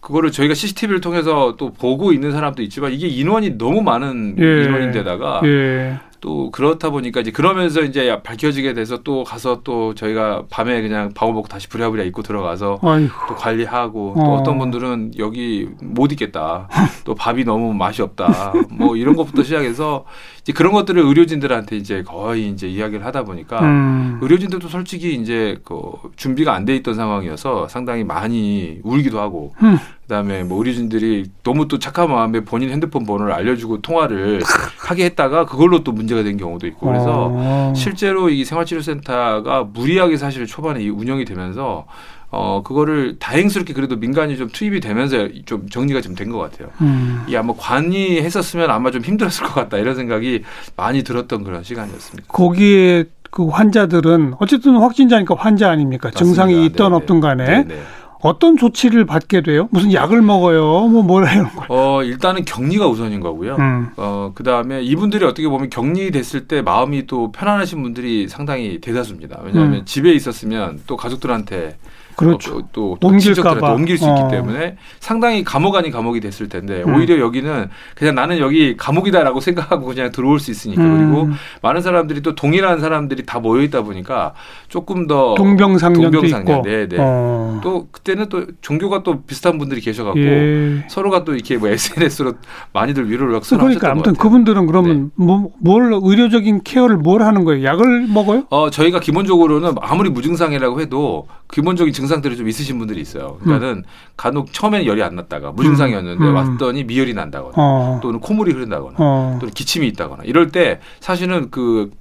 그거를 0.02 0.32
저희가 0.32 0.54
CCTV를 0.54 1.02
통해서 1.02 1.56
또 1.58 1.74
보고 1.74 2.14
있는 2.14 2.32
사람도 2.32 2.62
있지만 2.64 2.94
이게 2.94 3.08
인원이 3.08 3.58
너무 3.58 3.82
많은 3.82 4.36
예. 4.40 4.64
인원인데다가 4.64 5.42
예. 5.46 6.00
또 6.20 6.52
그렇다 6.52 6.90
보니까 6.90 7.22
이제 7.22 7.32
그러면서 7.32 7.82
이제 7.82 8.20
밝혀지게 8.24 8.74
돼서 8.74 8.98
또 9.04 9.24
가서 9.24 9.62
또 9.64 9.94
저희가 9.96 10.44
밤에 10.50 10.82
그냥 10.82 11.12
방호복 11.14 11.50
다시 11.50 11.68
부랴부랴 11.70 12.04
입고 12.04 12.24
들어가서 12.24 12.80
아이고. 12.82 13.14
또 13.28 13.36
관리하고 13.36 14.14
어. 14.18 14.24
또 14.24 14.34
어떤 14.36 14.58
분들은 14.60 15.14
여기 15.18 15.68
못 15.82 16.12
있겠다. 16.12 16.68
또 17.04 17.16
밥이 17.16 17.44
너무 17.44 17.74
맛이 17.74 18.02
없다. 18.02 18.54
뭐 18.70 18.96
이런 18.96 19.16
것부터 19.16 19.44
시작해서 19.44 20.06
이제 20.42 20.54
그런 20.54 20.72
것들을 20.74 21.02
의료진들한테 21.02 21.76
이제 21.78 22.04
거의 22.04 22.48
이제 22.50 22.68
이야기를 22.68 23.06
하다 23.06 23.24
보니까 23.24 23.60
음. 23.62 24.20
의료진들도 24.22 24.68
솔직히 24.70 25.16
이제 25.16 25.58
그 25.66 25.76
준비가 26.16 26.54
안 26.54 26.68
돼 26.68 26.76
있던 26.78 26.96
상황이어서 26.96 27.70
상당히 27.70 28.04
많이 28.04 28.80
울기도 28.84 29.22
하고 29.22 29.54
음. 29.64 29.78
그다음에 30.08 30.44
뭐 30.44 30.58
의료진들이 30.60 31.26
너무 31.44 31.68
또 31.68 31.80
착한 31.80 32.10
마음에 32.10 32.40
본인 32.40 32.70
핸드폰 32.70 33.06
번호를 33.06 33.34
알려주고 33.34 33.82
통화를 33.82 34.40
하게 34.80 35.06
했다가 35.06 35.46
그걸로 35.46 35.84
또 35.84 35.92
문제가 35.92 36.24
된 36.24 36.38
경우도 36.38 36.66
있고 36.68 36.88
그래서 36.88 37.30
어. 37.34 37.74
실제로 37.76 38.30
이 38.30 38.46
생활치료센터가 38.46 39.66
무리하게 39.74 40.16
사실 40.18 40.46
초반에 40.46 40.88
운영이 40.88 41.26
되면서 41.26 41.86
어 42.30 42.62
그거를 42.64 43.20
다행스럽게 43.20 43.74
그래도 43.74 43.96
민간이 43.98 44.38
좀 44.38 44.50
투입이 44.50 44.80
되면서 44.82 45.28
좀 45.46 45.68
정리가 45.70 46.02
좀 46.02 46.16
된 46.16 46.30
것 46.32 46.40
같아요. 46.40 46.70
음. 46.82 47.24
이 47.28 47.36
아마 47.36 47.54
관이 47.58 48.22
했었으면 48.22 48.70
아마 48.70 48.92
좀 48.92 49.02
힘들었을 49.02 49.46
것 49.46 49.54
같다 49.56 49.78
이런 49.78 49.96
생각이 49.96 50.44
많이 50.76 51.04
들었던 51.04 51.44
그런 51.44 51.64
시간이었습니다. 51.64 52.28
거기에 52.34 53.06
그 53.30 53.48
환자들은 53.48 54.36
어쨌든 54.40 54.78
확진자니까 54.78 55.36
환자 55.38 55.70
아닙니까? 55.70 56.10
맞습니다. 56.14 56.26
증상이 56.26 56.66
있던 56.68 56.92
네네. 56.92 56.96
없든 56.96 57.20
간에 57.20 57.46
네네. 57.46 57.82
어떤 58.22 58.58
조치를 58.58 59.06
받게 59.06 59.42
돼요? 59.42 59.68
무슨 59.72 59.94
약을 59.94 60.22
먹어요? 60.22 60.88
뭐 60.88 61.04
뭐라 61.04 61.32
이런 61.34 61.50
거? 61.50 61.66
어 61.70 62.04
일단은 62.04 62.46
격리가 62.46 62.88
우선인 62.88 63.20
거고요. 63.20 63.56
음. 63.58 63.90
어 63.98 64.32
그다음에 64.34 64.82
이분들이 64.82 65.26
어떻게 65.26 65.48
보면 65.48 65.70
격리됐을 65.70 66.48
때 66.48 66.62
마음이 66.62 67.06
또 67.08 67.32
편안하신 67.32 67.82
분들이 67.82 68.28
상당히 68.28 68.80
대다수입니다. 68.82 69.42
왜냐하면 69.44 69.80
음. 69.80 69.86
집에 69.86 70.14
있었으면 70.14 70.82
또 70.88 70.98
가족들한테 70.98 71.78
그렇죠. 72.18 72.58
어, 72.58 72.62
또, 72.74 72.98
또 73.00 73.08
옮길까봐 73.08 73.74
옮길 73.74 73.96
수 73.96 74.10
있기 74.10 74.22
어. 74.22 74.28
때문에 74.28 74.76
상당히 75.00 75.44
감옥 75.44 75.76
아닌 75.76 75.92
감옥이 75.92 76.20
됐을 76.20 76.50
텐데 76.50 76.82
음. 76.86 76.96
오히려 76.96 77.20
여기는 77.20 77.70
그냥 77.96 78.16
나는 78.16 78.40
여기 78.40 78.76
감옥이다라고 78.76 79.40
생각하고 79.40 79.86
그냥 79.86 80.12
들어올 80.12 80.40
수 80.40 80.50
있으니까 80.50 80.82
음. 80.82 80.98
그리고 80.98 81.30
많은 81.62 81.82
사람들이 81.82 82.22
또 82.24 82.34
동일한 82.34 82.80
사람들이 82.80 83.24
다 83.28 83.40
모여 83.40 83.62
있다 83.62 83.84
보니까 83.84 84.34
조금 84.68 85.06
더 85.06 85.36
동병상련도 85.36 86.10
동병상련. 86.10 86.58
있고 86.58 86.68
네, 86.68 86.88
네. 86.88 86.98
어. 87.00 87.60
또 87.62 87.88
그때는 87.92 88.30
또 88.30 88.48
종교가 88.62 89.04
또 89.04 89.22
비슷한 89.22 89.60
분들이 89.60 89.80
계셔갖고 89.80 90.20
예. 90.20 90.86
서로가 90.90 91.24
또 91.24 91.36
이렇게 91.36 91.58
뭐 91.58 91.70
SNS로 91.70 92.34
많이들 92.74 93.12
위로를 93.12 93.34
막 93.34 93.44
그러니까 93.48 93.92
아무튼 93.92 94.16
그분들은 94.16 94.66
그러면 94.66 95.12
네. 95.16 95.24
뭐, 95.24 95.52
뭘 95.60 95.92
의료적인 95.94 96.62
케어를 96.64 96.98
뭘 96.98 97.22
하는 97.22 97.44
거예요? 97.44 97.64
약을 97.64 98.08
먹어요? 98.08 98.46
어 98.50 98.72
저희가 98.72 99.00
기본적으로는 99.02 99.76
아무리 99.82 100.10
무증상이라고 100.10 100.82
해도 100.82 101.28
기본적인 101.54 101.94
증상 101.94 102.07
들이 102.22 102.38
좀 102.38 102.48
있으신 102.48 102.78
분들이 102.80 103.02
있어요. 103.02 103.38
그러니까는 103.42 103.78
음. 103.78 103.84
간혹 104.16 104.54
처음에는 104.54 104.86
열이 104.86 105.04
안 105.04 105.16
났다가 105.16 105.52
무증상이었는데 105.52 106.24
음. 106.24 106.36
왔더니 106.36 106.84
미열이 106.86 107.14
난다거나 107.14 107.54
어. 107.56 108.00
또는 108.02 108.20
콧물이 108.20 108.52
흐른다거나 108.54 108.96
어. 108.98 109.38
또는 109.40 109.54
기침이 109.54 109.88
있다거나 109.88 110.24
이럴 110.24 110.52
때 110.52 110.80
사실은 111.00 111.50
그 111.52 111.92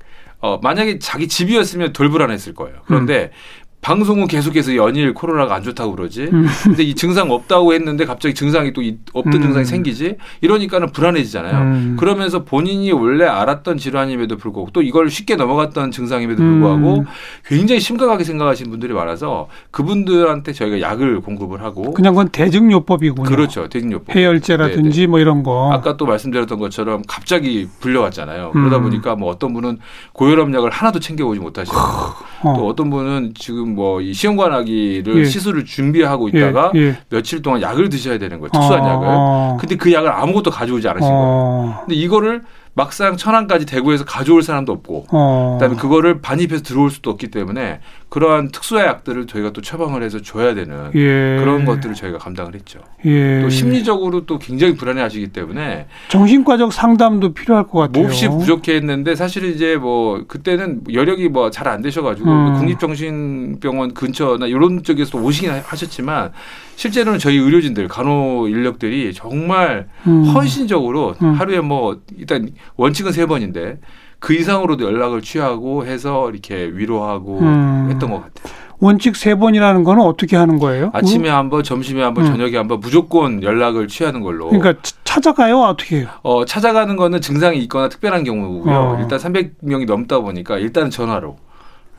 어, 0.40 0.58
만약에 0.62 0.98
자기 0.98 1.28
집이었으면 1.28 1.92
덜 1.92 2.08
불안했을 2.08 2.54
거예요. 2.54 2.78
그런데 2.86 3.30
음. 3.32 3.65
방송은 3.86 4.26
계속해서 4.26 4.74
연일 4.74 5.14
코로나가 5.14 5.54
안 5.54 5.62
좋다고 5.62 5.94
그러지. 5.94 6.22
음. 6.32 6.46
근데 6.64 6.82
이 6.82 6.96
증상 6.96 7.30
없다고 7.30 7.72
했는데 7.72 8.04
갑자기 8.04 8.34
증상이 8.34 8.72
또 8.72 8.82
없던 9.12 9.34
음. 9.34 9.42
증상이 9.42 9.64
생기지. 9.64 10.16
이러니까는 10.40 10.90
불안해지잖아요. 10.90 11.56
음. 11.56 11.96
그러면서 11.96 12.42
본인이 12.42 12.90
원래 12.90 13.26
알았던 13.26 13.78
질환임에도 13.78 14.38
불구하고 14.38 14.72
또 14.72 14.82
이걸 14.82 15.08
쉽게 15.08 15.36
넘어갔던 15.36 15.92
증상임에도 15.92 16.42
불구하고 16.42 16.98
음. 16.98 17.04
굉장히 17.44 17.80
심각하게 17.80 18.24
생각하시는 18.24 18.68
분들이 18.72 18.92
많아서 18.92 19.46
그분들한테 19.70 20.52
저희가 20.52 20.80
약을 20.80 21.20
공급을 21.20 21.62
하고 21.62 21.94
그냥 21.94 22.14
그건 22.14 22.30
대증요법이군요. 22.30 23.28
그렇죠. 23.28 23.68
대증요법. 23.68 24.16
해열제라든지 24.16 25.02
네네. 25.02 25.06
뭐 25.06 25.20
이런 25.20 25.44
거. 25.44 25.72
아까 25.72 25.96
또 25.96 26.06
말씀드렸던 26.06 26.58
것처럼 26.58 27.02
갑자기 27.06 27.68
불려왔잖아요. 27.78 28.50
그러다 28.50 28.78
음. 28.78 28.82
보니까 28.82 29.14
뭐 29.14 29.30
어떤 29.30 29.52
분은 29.52 29.78
고혈압약을 30.12 30.70
하나도 30.70 30.98
챙겨오지 30.98 31.38
못하시고 31.38 31.76
어. 32.46 32.54
또 32.56 32.66
어떤 32.68 32.90
분은 32.90 33.32
지금 33.34 33.74
뭐 33.74 33.96
이 34.00 34.12
시험관하기를 34.12 35.18
예. 35.18 35.24
시술을 35.24 35.64
준비하고 35.64 36.28
있다가 36.28 36.72
예. 36.76 36.80
예. 36.80 36.96
며칠 37.08 37.42
동안 37.42 37.62
약을 37.62 37.88
드셔야 37.88 38.18
되는 38.18 38.38
거예요. 38.40 38.50
특수한 38.52 38.84
아. 38.84 38.88
약을. 38.88 39.56
근데 39.58 39.76
그 39.76 39.92
약을 39.92 40.10
아무것도 40.10 40.50
가져오지 40.50 40.88
않으신 40.88 41.08
거예요. 41.08 41.22
어. 41.22 41.76
근데 41.80 41.94
이거를 41.94 42.42
막상 42.74 43.16
천안까지 43.16 43.64
대구에서 43.64 44.04
가져올 44.04 44.42
사람도 44.42 44.70
없고 44.72 45.06
어. 45.10 45.56
그다음에 45.58 45.80
그거를 45.80 46.20
반입해서 46.20 46.62
들어올 46.62 46.90
수도 46.90 47.10
없기 47.10 47.28
때문에 47.30 47.80
그러한 48.08 48.50
특수한 48.52 48.86
약들을 48.86 49.26
저희가 49.26 49.50
또 49.52 49.60
처방을 49.60 50.02
해서 50.02 50.22
줘야 50.22 50.54
되는 50.54 50.90
예. 50.94 51.36
그런 51.40 51.64
것들을 51.64 51.94
저희가 51.96 52.18
감당을 52.18 52.54
했죠. 52.54 52.78
예. 53.04 53.40
또 53.42 53.48
심리적으로 53.50 54.24
또 54.26 54.38
굉장히 54.38 54.76
불안해하시기 54.76 55.28
때문에 55.28 55.86
정신과적 56.08 56.72
상담도 56.72 57.34
필요할 57.34 57.66
것 57.66 57.80
같아요. 57.80 58.04
몹시 58.04 58.28
부족했는데 58.28 59.16
사실 59.16 59.44
이제 59.46 59.76
뭐 59.76 60.24
그때는 60.28 60.82
여력이 60.92 61.28
뭐 61.28 61.50
잘 61.50 61.66
안 61.66 61.82
되셔가지고 61.82 62.30
음. 62.30 62.54
국립정신병원 62.58 63.92
근처나 63.94 64.46
이런 64.46 64.82
쪽에서 64.84 65.18
오시긴 65.18 65.50
하셨지만 65.50 66.32
실제로는 66.76 67.18
저희 67.18 67.36
의료진들 67.38 67.88
간호 67.88 68.46
인력들이 68.48 69.12
정말 69.14 69.88
음. 70.06 70.24
헌신적으로 70.26 71.14
음. 71.22 71.32
하루에 71.32 71.60
뭐 71.60 72.00
일단 72.16 72.48
원칙은 72.76 73.10
세 73.12 73.26
번인데 73.26 73.78
그 74.18 74.34
이상으로도 74.34 74.84
연락을 74.84 75.22
취하고 75.22 75.86
해서 75.86 76.30
이렇게 76.30 76.56
위로하고 76.72 77.40
음. 77.40 77.88
했던 77.90 78.10
것 78.10 78.16
같아요. 78.22 78.54
원칙 78.78 79.16
세 79.16 79.34
번이라는 79.34 79.84
거는 79.84 80.02
어떻게 80.02 80.36
하는 80.36 80.58
거예요? 80.58 80.90
아침에 80.92 81.30
한 81.30 81.48
번, 81.48 81.62
점심에 81.62 82.02
한 82.02 82.12
번, 82.12 82.26
음. 82.26 82.32
저녁에 82.32 82.56
한 82.58 82.68
번 82.68 82.80
무조건 82.80 83.42
연락을 83.42 83.88
취하는 83.88 84.20
걸로. 84.20 84.48
그러니까 84.50 84.74
찾아가요? 85.04 85.60
어떻게 85.60 86.00
해요? 86.00 86.08
어, 86.22 86.44
찾아가는 86.44 86.94
거는 86.96 87.22
증상이 87.22 87.58
있거나 87.60 87.88
특별한 87.88 88.24
경우고요. 88.24 88.74
어. 88.74 88.98
일단 89.00 89.18
300명이 89.18 89.86
넘다 89.86 90.18
보니까 90.20 90.58
일단 90.58 90.90
전화로. 90.90 91.36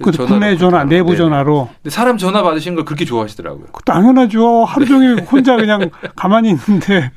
그 0.04 0.12
국내 0.12 0.56
전화, 0.56 0.84
내부 0.84 1.08
네네. 1.08 1.18
전화로. 1.18 1.70
근데 1.82 1.90
사람 1.90 2.20
전화 2.20 2.44
받으시는 2.44 2.76
걸 2.76 2.86
그렇게 2.86 3.04
좋아하시더라고요. 3.06 3.66
당연하죠. 3.84 4.64
하루 4.66 4.86
종일 4.86 5.16
혼자 5.32 5.56
그냥 5.56 5.90
가만히 6.16 6.50
있는데. 6.52 7.12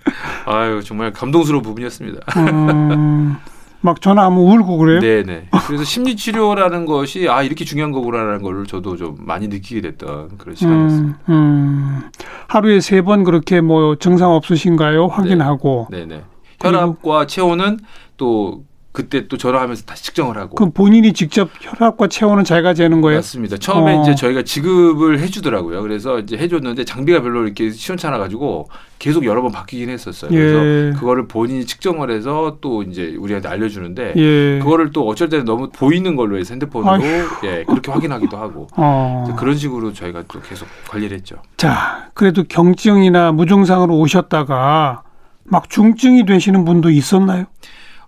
아유 0.47 0.81
정말 0.83 1.13
감동스러운 1.13 1.63
부분이었습니다. 1.63 2.21
음, 2.39 3.37
막 3.83 4.01
전화 4.01 4.25
하면 4.27 4.39
울고 4.39 4.77
그래요? 4.79 5.01
네네. 5.01 5.49
그래서 5.67 5.85
심리 5.85 6.15
치료라는 6.17 6.85
것이 6.87 7.29
아 7.29 7.43
이렇게 7.43 7.65
중요한 7.65 7.93
거구나라는 7.93 8.43
걸 8.43 8.67
저도 8.67 8.97
좀 8.97 9.17
많이 9.21 9.49
느끼게 9.49 9.81
됐던 9.81 10.37
그런 10.39 10.55
시간이었습니다. 10.57 11.19
음, 11.29 11.33
음. 11.33 12.01
하루에 12.49 12.81
세 12.81 13.01
번 13.03 13.25
그렇게 13.25 13.61
뭐 13.63 13.97
증상 13.97 14.33
없으신가요? 14.33 15.07
확인하고. 15.07 15.89
네. 15.91 16.05
네네. 16.07 16.23
혈압과 16.61 17.27
체온은 17.27 17.79
또 18.19 18.65
그때 19.01 19.27
또 19.29 19.37
전화하면서 19.39 19.85
다시 19.87 20.05
측정을 20.05 20.37
하고. 20.37 20.55
그럼 20.55 20.73
본인이 20.73 21.13
직접 21.13 21.49
혈압과 21.61 22.09
체온은 22.09 22.45
자기가 22.45 22.75
재는 22.75 23.01
거예요? 23.01 23.19
맞습니다. 23.19 23.57
처음에 23.57 23.97
어. 23.97 24.03
이제 24.03 24.15
저희가 24.15 24.43
지급을 24.43 25.21
해주더라고요. 25.21 25.81
그래서 25.83 26.19
이제 26.19 26.37
해줬는데 26.37 26.85
장비가 26.85 27.23
별로 27.23 27.45
이렇게 27.45 27.71
시원찮아 27.71 28.19
가지고 28.19 28.69
계속 28.99 29.25
여러 29.25 29.41
번 29.41 29.53
바뀌긴 29.53 29.89
했었어요. 29.89 30.31
예. 30.33 30.37
그래서 30.37 30.99
그거를 31.01 31.27
본인이 31.27 31.65
측정을 31.65 32.11
해서 32.11 32.59
또 32.61 32.83
이제 32.83 33.17
우리한테 33.19 33.49
알려주는데 33.49 34.13
예. 34.17 34.59
그거를 34.59 34.91
또 34.93 35.09
어쩔 35.09 35.31
때는 35.31 35.47
너무 35.47 35.71
보이는 35.71 36.15
걸로 36.17 36.37
해서 36.37 36.53
핸드폰으로 36.53 36.93
아휴. 36.93 37.03
예 37.45 37.65
그렇게 37.67 37.91
확인하기도 37.91 38.37
하고 38.37 38.67
어. 38.77 39.35
그런 39.39 39.57
식으로 39.57 39.95
저희가 39.95 40.25
또 40.29 40.41
계속 40.41 40.69
관리를 40.89 41.17
했죠. 41.17 41.37
자, 41.57 42.11
그래도 42.13 42.45
경증이나 42.45 43.33
무증상으로 43.33 43.97
오셨다가 43.99 45.03
막 45.45 45.69
중증이 45.69 46.27
되시는 46.27 46.65
분도 46.65 46.91
있었나요? 46.91 47.47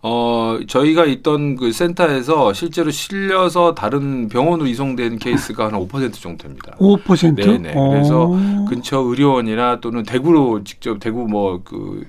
어, 0.02 0.58
저희가 0.66 1.04
있던 1.06 1.56
그 1.56 1.72
센터에서 1.72 2.52
실제로 2.52 2.90
실려서 2.90 3.74
다른 3.74 4.28
병원으로 4.28 4.68
이송된 4.68 5.18
케이스가 5.18 5.66
한 5.66 5.72
5% 5.72 6.12
정도 6.14 6.42
됩니다. 6.42 6.74
5%? 6.78 7.36
네네. 7.36 7.74
오. 7.76 7.90
그래서 7.90 8.28
근처 8.68 8.98
의료원이나 8.98 9.80
또는 9.80 10.02
대구로 10.02 10.64
직접 10.64 10.98
대구 10.98 11.26
뭐그 11.28 12.04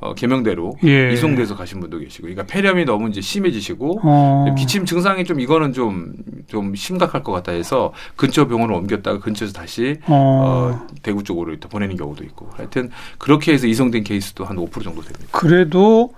어, 0.00 0.14
개명대로 0.14 0.76
예. 0.84 1.12
이송돼서 1.12 1.56
가신 1.56 1.80
분도 1.80 1.98
계시고, 1.98 2.28
그러니까 2.28 2.46
폐렴이 2.46 2.84
너무 2.84 3.08
이제 3.08 3.20
심해지시고 3.20 4.00
어. 4.04 4.54
기침 4.56 4.84
증상이 4.84 5.24
좀 5.24 5.40
이거는 5.40 5.72
좀 5.72 6.12
좀 6.48 6.74
심각할 6.74 7.22
것 7.22 7.32
같다 7.32 7.52
해서 7.52 7.92
근처 8.16 8.48
병원을 8.48 8.74
옮겼다가 8.74 9.20
근처에서 9.20 9.52
다시 9.52 9.98
어. 10.06 10.80
어, 10.82 10.86
대구 11.02 11.22
쪽으로 11.22 11.56
또 11.60 11.68
보내는 11.68 11.96
경우도 11.96 12.24
있고, 12.24 12.48
하여튼 12.54 12.90
그렇게 13.18 13.52
해서 13.52 13.66
이송된 13.66 14.02
케이스도 14.02 14.44
한 14.44 14.56
5% 14.56 14.82
정도 14.82 15.02
됩니다. 15.02 15.26
그래도 15.30 16.12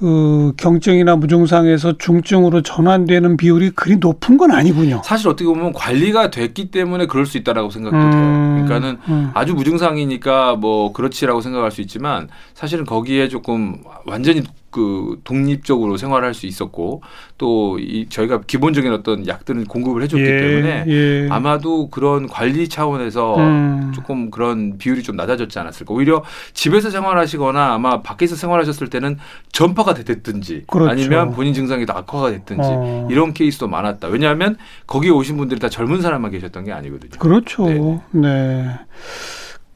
그 0.00 0.54
경증이나 0.56 1.16
무증상에서 1.16 1.98
중증으로 1.98 2.62
전환되는 2.62 3.36
비율이 3.36 3.70
그리 3.70 3.96
높은 3.96 4.38
건 4.38 4.50
아니군요. 4.50 5.02
사실 5.04 5.28
어떻게 5.28 5.44
보면 5.44 5.74
관리가 5.74 6.30
됐기 6.30 6.70
때문에 6.70 7.06
그럴 7.06 7.26
수 7.26 7.36
있다라고 7.36 7.68
생각도 7.68 7.98
음, 7.98 8.10
돼요. 8.10 8.64
그러니까는 8.66 8.98
음. 9.08 9.30
아주 9.34 9.54
무증상이니까 9.54 10.56
뭐 10.56 10.94
그렇지라고 10.94 11.42
생각할 11.42 11.70
수 11.70 11.82
있지만 11.82 12.28
사실은 12.54 12.86
거기에 12.86 13.28
조금 13.28 13.82
완전히 14.06 14.42
그 14.70 15.20
독립적으로 15.24 15.96
생활할 15.96 16.32
수 16.34 16.46
있었고 16.46 17.02
또 17.38 17.76
이 17.78 18.06
저희가 18.08 18.40
기본적인 18.46 18.92
어떤 18.92 19.26
약들을 19.26 19.64
공급을 19.64 20.02
해줬기 20.02 20.22
때문에 20.24 20.84
예. 20.88 21.28
아마도 21.30 21.88
그런 21.88 22.26
관리 22.28 22.68
차원에서 22.68 23.36
음. 23.38 23.92
조금 23.94 24.30
그런 24.30 24.76
비율이 24.78 25.02
좀 25.02 25.16
낮아졌지 25.16 25.58
않았을까. 25.58 25.92
오히려 25.94 26.22
집에서 26.52 26.90
생활하시거나 26.90 27.72
아마 27.74 28.02
밖에서 28.02 28.36
생활하셨을 28.36 28.88
때는 28.90 29.18
전파가 29.52 29.94
됐든지 29.94 30.64
그렇죠. 30.66 30.90
아니면 30.90 31.32
본인 31.32 31.54
증상이 31.54 31.86
더 31.86 31.94
악화가 31.94 32.30
됐든지 32.30 32.62
어. 32.64 33.08
이런 33.10 33.32
케이스도 33.34 33.66
많았다. 33.68 34.08
왜냐하면 34.08 34.56
거기에 34.86 35.10
오신 35.10 35.36
분들이 35.36 35.58
다 35.60 35.68
젊은 35.68 36.00
사람만 36.02 36.30
계셨던 36.30 36.64
게 36.64 36.72
아니거든요. 36.72 37.18
그렇죠. 37.18 37.64
네네. 37.66 38.02
네. 38.12 38.78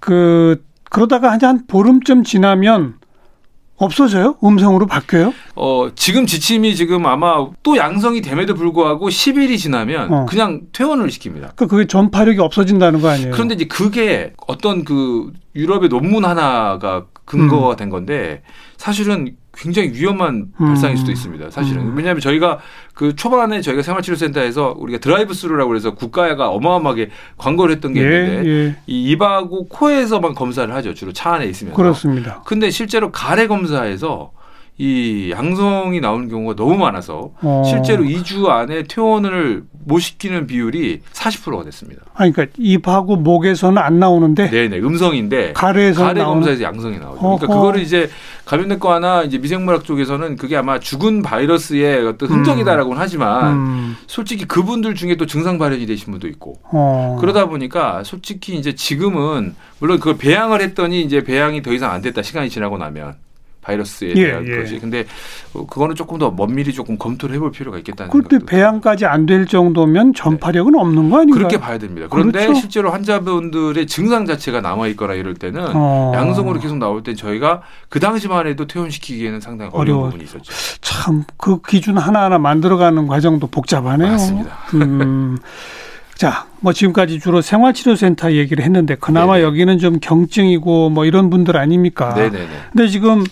그 0.00 0.62
그러다가 0.90 1.32
한- 1.32 1.40
한 1.42 1.66
보름쯤 1.66 2.24
지나면 2.24 2.94
없어져요? 3.76 4.36
음성으로 4.42 4.86
바뀌어요? 4.86 5.32
어, 5.56 5.88
지금 5.94 6.26
지침이 6.26 6.76
지금 6.76 7.06
아마 7.06 7.46
또 7.62 7.76
양성이 7.76 8.20
됨에도 8.20 8.54
불구하고 8.54 9.08
10일이 9.08 9.58
지나면 9.58 10.12
어. 10.12 10.26
그냥 10.26 10.62
퇴원을 10.72 11.08
시킵니다. 11.08 11.34
그러니까 11.34 11.66
그게 11.66 11.86
전파력이 11.86 12.40
없어진다는 12.40 13.00
거 13.00 13.08
아니에요? 13.08 13.32
그런데 13.32 13.54
이제 13.54 13.64
그게 13.66 14.32
어떤 14.46 14.84
그 14.84 15.32
유럽의 15.56 15.88
논문 15.88 16.24
하나가 16.24 17.06
근거가 17.24 17.70
음. 17.70 17.76
된 17.76 17.90
건데 17.90 18.42
사실은 18.76 19.36
굉장히 19.56 19.92
위험한 19.92 20.48
발상일 20.58 20.96
수도 20.96 21.12
있습니다. 21.12 21.50
사실은 21.50 21.82
음. 21.82 21.96
왜냐하면 21.96 22.20
저희가 22.20 22.58
그 22.92 23.14
초반에 23.14 23.60
저희가 23.60 23.82
생활치료센터에서 23.82 24.74
우리가 24.76 24.98
드라이브 24.98 25.32
스루라고 25.32 25.76
해서 25.76 25.94
국가가 25.94 26.48
어마어마하게 26.50 27.10
광고를 27.38 27.76
했던 27.76 27.92
게 27.92 28.00
있는데 28.00 28.48
예, 28.48 28.50
예. 28.50 28.76
이 28.86 29.10
입하고 29.12 29.68
코에서만 29.68 30.34
검사를 30.34 30.72
하죠. 30.74 30.92
주로 30.94 31.12
차 31.12 31.34
안에 31.34 31.46
있으면서. 31.46 31.76
그렇습니다. 31.76 32.42
근데 32.44 32.70
실제로 32.70 33.12
가래 33.12 33.46
검사에서 33.46 34.32
이 34.76 35.30
양성이 35.30 36.00
나오는 36.00 36.28
경우가 36.28 36.56
너무 36.56 36.76
많아서 36.76 37.30
어. 37.42 37.62
실제로 37.64 38.02
2주 38.02 38.48
안에 38.48 38.82
퇴원을 38.84 39.62
못 39.86 40.00
시키는 40.00 40.48
비율이 40.48 41.00
40%가 41.12 41.62
됐습니다. 41.64 42.02
아니, 42.14 42.32
그러니까 42.32 42.56
입하고 42.58 43.14
목에서는 43.16 43.80
안 43.80 44.00
나오는데 44.00 44.50
네네 44.50 44.78
음성인데 44.80 45.52
가래에서 45.52 46.02
가래 46.02 46.22
나오는 46.22 46.40
검사에서 46.40 46.64
양성이 46.64 46.98
나오죠. 46.98 47.20
그러니까 47.20 47.46
어허. 47.46 47.54
그거를 47.54 47.82
이제 47.82 48.10
감염내과나 48.46 49.22
이제 49.22 49.38
미생물학 49.38 49.84
쪽에서는 49.84 50.36
그게 50.36 50.56
아마 50.56 50.80
죽은 50.80 51.22
바이러스의 51.22 52.06
어떤 52.08 52.28
흔적이다라고는 52.30 53.00
하지만 53.00 53.52
음. 53.54 53.96
솔직히 54.08 54.44
그분들 54.44 54.96
중에 54.96 55.14
또 55.16 55.26
증상 55.26 55.56
발현이 55.58 55.86
되신 55.86 56.10
분도 56.10 56.26
있고 56.26 56.58
어. 56.72 57.16
그러다 57.20 57.46
보니까 57.46 58.02
솔직히 58.02 58.56
이제 58.56 58.74
지금은 58.74 59.54
물론 59.78 59.98
그걸 59.98 60.16
배양을 60.16 60.60
했더니 60.62 61.02
이제 61.02 61.22
배양이 61.22 61.62
더 61.62 61.72
이상 61.72 61.92
안 61.92 62.02
됐다 62.02 62.22
시간이 62.22 62.50
지나고 62.50 62.76
나면 62.76 63.14
바이러스에 63.64 64.12
예, 64.16 64.26
대한 64.26 64.46
예. 64.46 64.56
것이 64.58 64.78
근데 64.78 65.04
어, 65.54 65.66
그거는 65.66 65.94
조금 65.94 66.18
더 66.18 66.30
먼밀히 66.30 66.72
조금 66.72 66.98
검토를 66.98 67.34
해볼 67.36 67.50
필요가 67.52 67.78
있겠다는 67.78 68.10
그때 68.12 68.36
생각도 68.36 68.46
배양까지 68.46 69.06
안 69.06 69.24
될 69.24 69.46
정도면 69.46 70.12
전파력은 70.12 70.74
없는 70.78 71.08
거 71.08 71.20
아닌가요? 71.20 71.34
그렇게 71.48 71.58
봐야 71.58 71.78
됩니다. 71.78 72.06
그런데 72.10 72.40
그렇죠. 72.44 72.60
실제로 72.60 72.90
환자분들의 72.90 73.86
증상 73.86 74.26
자체가 74.26 74.60
남아 74.60 74.86
있거나 74.88 75.14
이럴 75.14 75.32
때는 75.34 75.66
어. 75.74 76.12
양성으로 76.14 76.60
계속 76.60 76.76
나올 76.76 77.02
땐 77.02 77.16
저희가 77.16 77.62
그 77.88 77.98
당시만 78.00 78.46
해도 78.46 78.66
퇴원시키기에는 78.66 79.40
상당히 79.40 79.70
어려운 79.72 79.88
어려워. 79.98 80.04
부분이 80.10 80.24
있었죠. 80.24 80.52
참 80.82 81.24
그 81.38 81.60
기준 81.62 81.96
하나하나 81.96 82.38
만들어가는 82.38 83.06
과정도 83.06 83.46
복잡하네요. 83.46 84.10
맞습니다. 84.12 84.50
음. 84.74 85.38
자, 86.16 86.46
뭐 86.60 86.72
지금까지 86.72 87.18
주로 87.18 87.40
생활치료센터 87.40 88.32
얘기를 88.32 88.62
했는데 88.64 88.94
그나마 88.94 89.34
네네. 89.34 89.44
여기는 89.46 89.78
좀 89.78 89.98
경증이고 90.00 90.90
뭐 90.90 91.04
이런 91.06 91.28
분들 91.28 91.56
아닙니까? 91.56 92.14
네네네. 92.14 92.46
근데 92.72 92.88
지금 92.88 93.24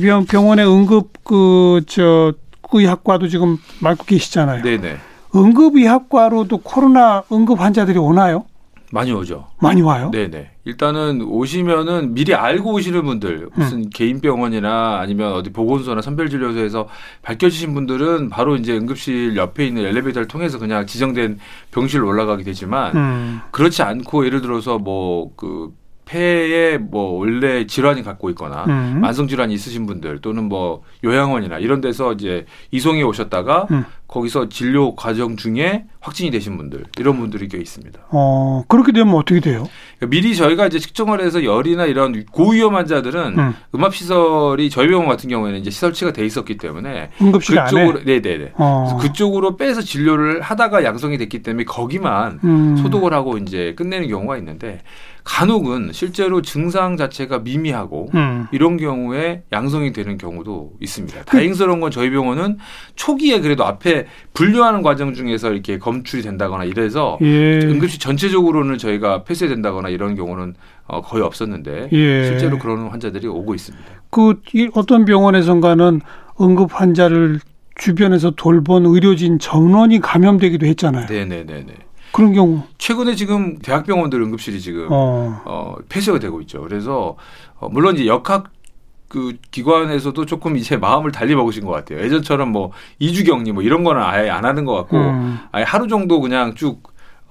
병- 0.00 0.24
병원의 0.26 0.66
응급 0.66 1.24
그 1.24 1.80
저 1.86 2.32
의학과도 2.74 3.28
지금 3.28 3.58
맡고 3.80 4.04
계시잖아요. 4.04 4.62
네네. 4.62 4.96
응급의학과로도 5.34 6.58
코로나 6.58 7.22
응급 7.30 7.60
환자들이 7.60 7.98
오나요? 7.98 8.44
많이 8.90 9.10
오죠. 9.12 9.46
많이 9.60 9.80
와요? 9.82 10.10
네네. 10.10 10.50
일단은 10.64 11.22
오시면은 11.22 12.14
미리 12.14 12.34
알고 12.34 12.72
오시는 12.74 13.04
분들 13.04 13.48
무슨 13.54 13.78
음. 13.78 13.90
개인 13.92 14.20
병원이나 14.20 14.98
아니면 15.00 15.32
어디 15.32 15.50
보건소나 15.50 16.02
선별진료소에서 16.02 16.88
밝혀지신 17.22 17.72
분들은 17.74 18.28
바로 18.30 18.56
이제 18.56 18.74
응급실 18.76 19.36
옆에 19.36 19.66
있는 19.66 19.84
엘리베이터를 19.86 20.28
통해서 20.28 20.58
그냥 20.58 20.86
지정된 20.86 21.38
병실로 21.72 22.06
올라가게 22.06 22.42
되지만 22.44 22.94
음. 22.96 23.40
그렇지 23.50 23.82
않고 23.82 24.24
예를 24.26 24.40
들어서 24.42 24.78
뭐 24.78 25.30
그 25.36 25.70
폐에 26.04 26.78
뭐 26.78 27.18
원래 27.18 27.66
질환이 27.66 28.02
갖고 28.02 28.28
있거나 28.30 28.64
음. 28.64 29.00
만성 29.00 29.28
질환이 29.28 29.54
있으신 29.54 29.86
분들 29.86 30.20
또는 30.20 30.44
뭐 30.44 30.82
요양원이나 31.04 31.58
이런 31.58 31.80
데서 31.80 32.12
이제 32.12 32.46
이송해 32.70 33.02
오셨다가 33.02 33.68
음. 33.70 33.84
거기서 34.08 34.48
진료 34.48 34.94
과정 34.94 35.36
중에 35.36 35.84
확진이 36.00 36.30
되신 36.30 36.56
분들 36.56 36.84
이런 36.98 37.18
분들이 37.18 37.48
꽤 37.48 37.58
있습니다. 37.58 38.00
어, 38.10 38.64
그렇게 38.68 38.92
되면 38.92 39.14
어떻게 39.14 39.40
돼요? 39.40 39.68
그러니까 40.02 40.06
미리 40.08 40.34
저희가 40.34 40.66
이제 40.66 40.78
측정을 40.78 41.20
해서 41.20 41.44
열이나 41.44 41.86
이런 41.86 42.24
고위험 42.26 42.74
환자들은 42.74 43.38
음. 43.38 43.54
음압 43.74 43.94
시설이 43.94 44.68
저희 44.68 44.88
병원 44.88 45.08
같은 45.08 45.30
경우에는 45.30 45.60
이제 45.60 45.70
시설치가 45.70 46.12
돼 46.12 46.26
있었기 46.26 46.56
때문에 46.56 47.10
응급실 47.20 47.58
안에? 47.58 47.70
그쪽으로 47.70 48.00
네네네 48.04 48.52
어. 48.56 48.98
그쪽으로 49.00 49.56
빼서 49.56 49.80
진료를 49.80 50.40
하다가 50.40 50.82
양성이 50.82 51.18
됐기 51.18 51.42
때문에 51.42 51.64
거기만 51.64 52.40
음. 52.42 52.76
소독을 52.78 53.14
하고 53.14 53.38
이제 53.38 53.74
끝내는 53.76 54.08
경우가 54.08 54.36
있는데 54.38 54.80
간혹은 55.24 55.90
실제로 55.92 56.42
증상 56.42 56.96
자체가 56.96 57.40
미미하고 57.40 58.10
음. 58.14 58.46
이런 58.50 58.76
경우에 58.76 59.44
양성이 59.52 59.92
되는 59.92 60.18
경우도 60.18 60.72
있습니다. 60.80 61.24
다행스러운 61.24 61.80
건 61.80 61.90
저희 61.90 62.10
병원은 62.10 62.58
초기에 62.96 63.40
그래도 63.40 63.64
앞에 63.64 64.06
분류하는 64.34 64.82
과정 64.82 65.14
중에서 65.14 65.52
이렇게 65.52 65.78
검출이 65.78 66.22
된다거나 66.22 66.64
이래서 66.64 67.18
예. 67.22 67.60
응급실 67.62 68.00
전체적으로는 68.00 68.78
저희가 68.78 69.22
폐쇄된다거나 69.22 69.90
이런 69.92 70.14
경우는 70.14 70.54
어, 70.86 71.00
거의 71.00 71.22
없었는데 71.22 71.88
예. 71.92 72.24
실제로 72.26 72.58
그런 72.58 72.88
환자들이 72.88 73.26
오고 73.26 73.54
있습니다. 73.54 73.84
그이 74.10 74.70
어떤 74.74 75.04
병원에선가는 75.04 76.00
응급 76.40 76.70
환자를 76.72 77.40
주변에서 77.76 78.32
돌본 78.32 78.86
의료진 78.86 79.38
전원이 79.38 80.00
감염되기도 80.00 80.66
했잖아요. 80.66 81.06
네네네네. 81.08 81.74
그런 82.12 82.34
경우. 82.34 82.62
최근에 82.78 83.14
지금 83.14 83.58
대학병원들 83.58 84.20
응급실이 84.20 84.60
지금 84.60 84.88
어. 84.90 85.40
어, 85.44 85.76
폐쇄가 85.88 86.18
되고 86.18 86.40
있죠. 86.42 86.60
그래서 86.60 87.16
어, 87.58 87.68
물론 87.70 87.94
이제 87.94 88.06
역학 88.06 88.50
그 89.08 89.36
기관에서도 89.50 90.24
조금 90.24 90.56
이제 90.56 90.76
마음을 90.76 91.12
달리 91.12 91.34
먹으신 91.34 91.64
것 91.64 91.72
같아요. 91.72 92.00
예전처럼 92.00 92.50
뭐 92.50 92.70
이주 92.98 93.24
격리 93.24 93.52
뭐 93.52 93.62
이런 93.62 93.84
거는 93.84 94.00
아예 94.02 94.30
안 94.30 94.44
하는 94.44 94.64
것 94.64 94.74
같고 94.74 94.96
음. 94.96 95.38
아예 95.52 95.64
하루 95.64 95.86
정도 95.88 96.20
그냥 96.20 96.54
쭉 96.54 96.82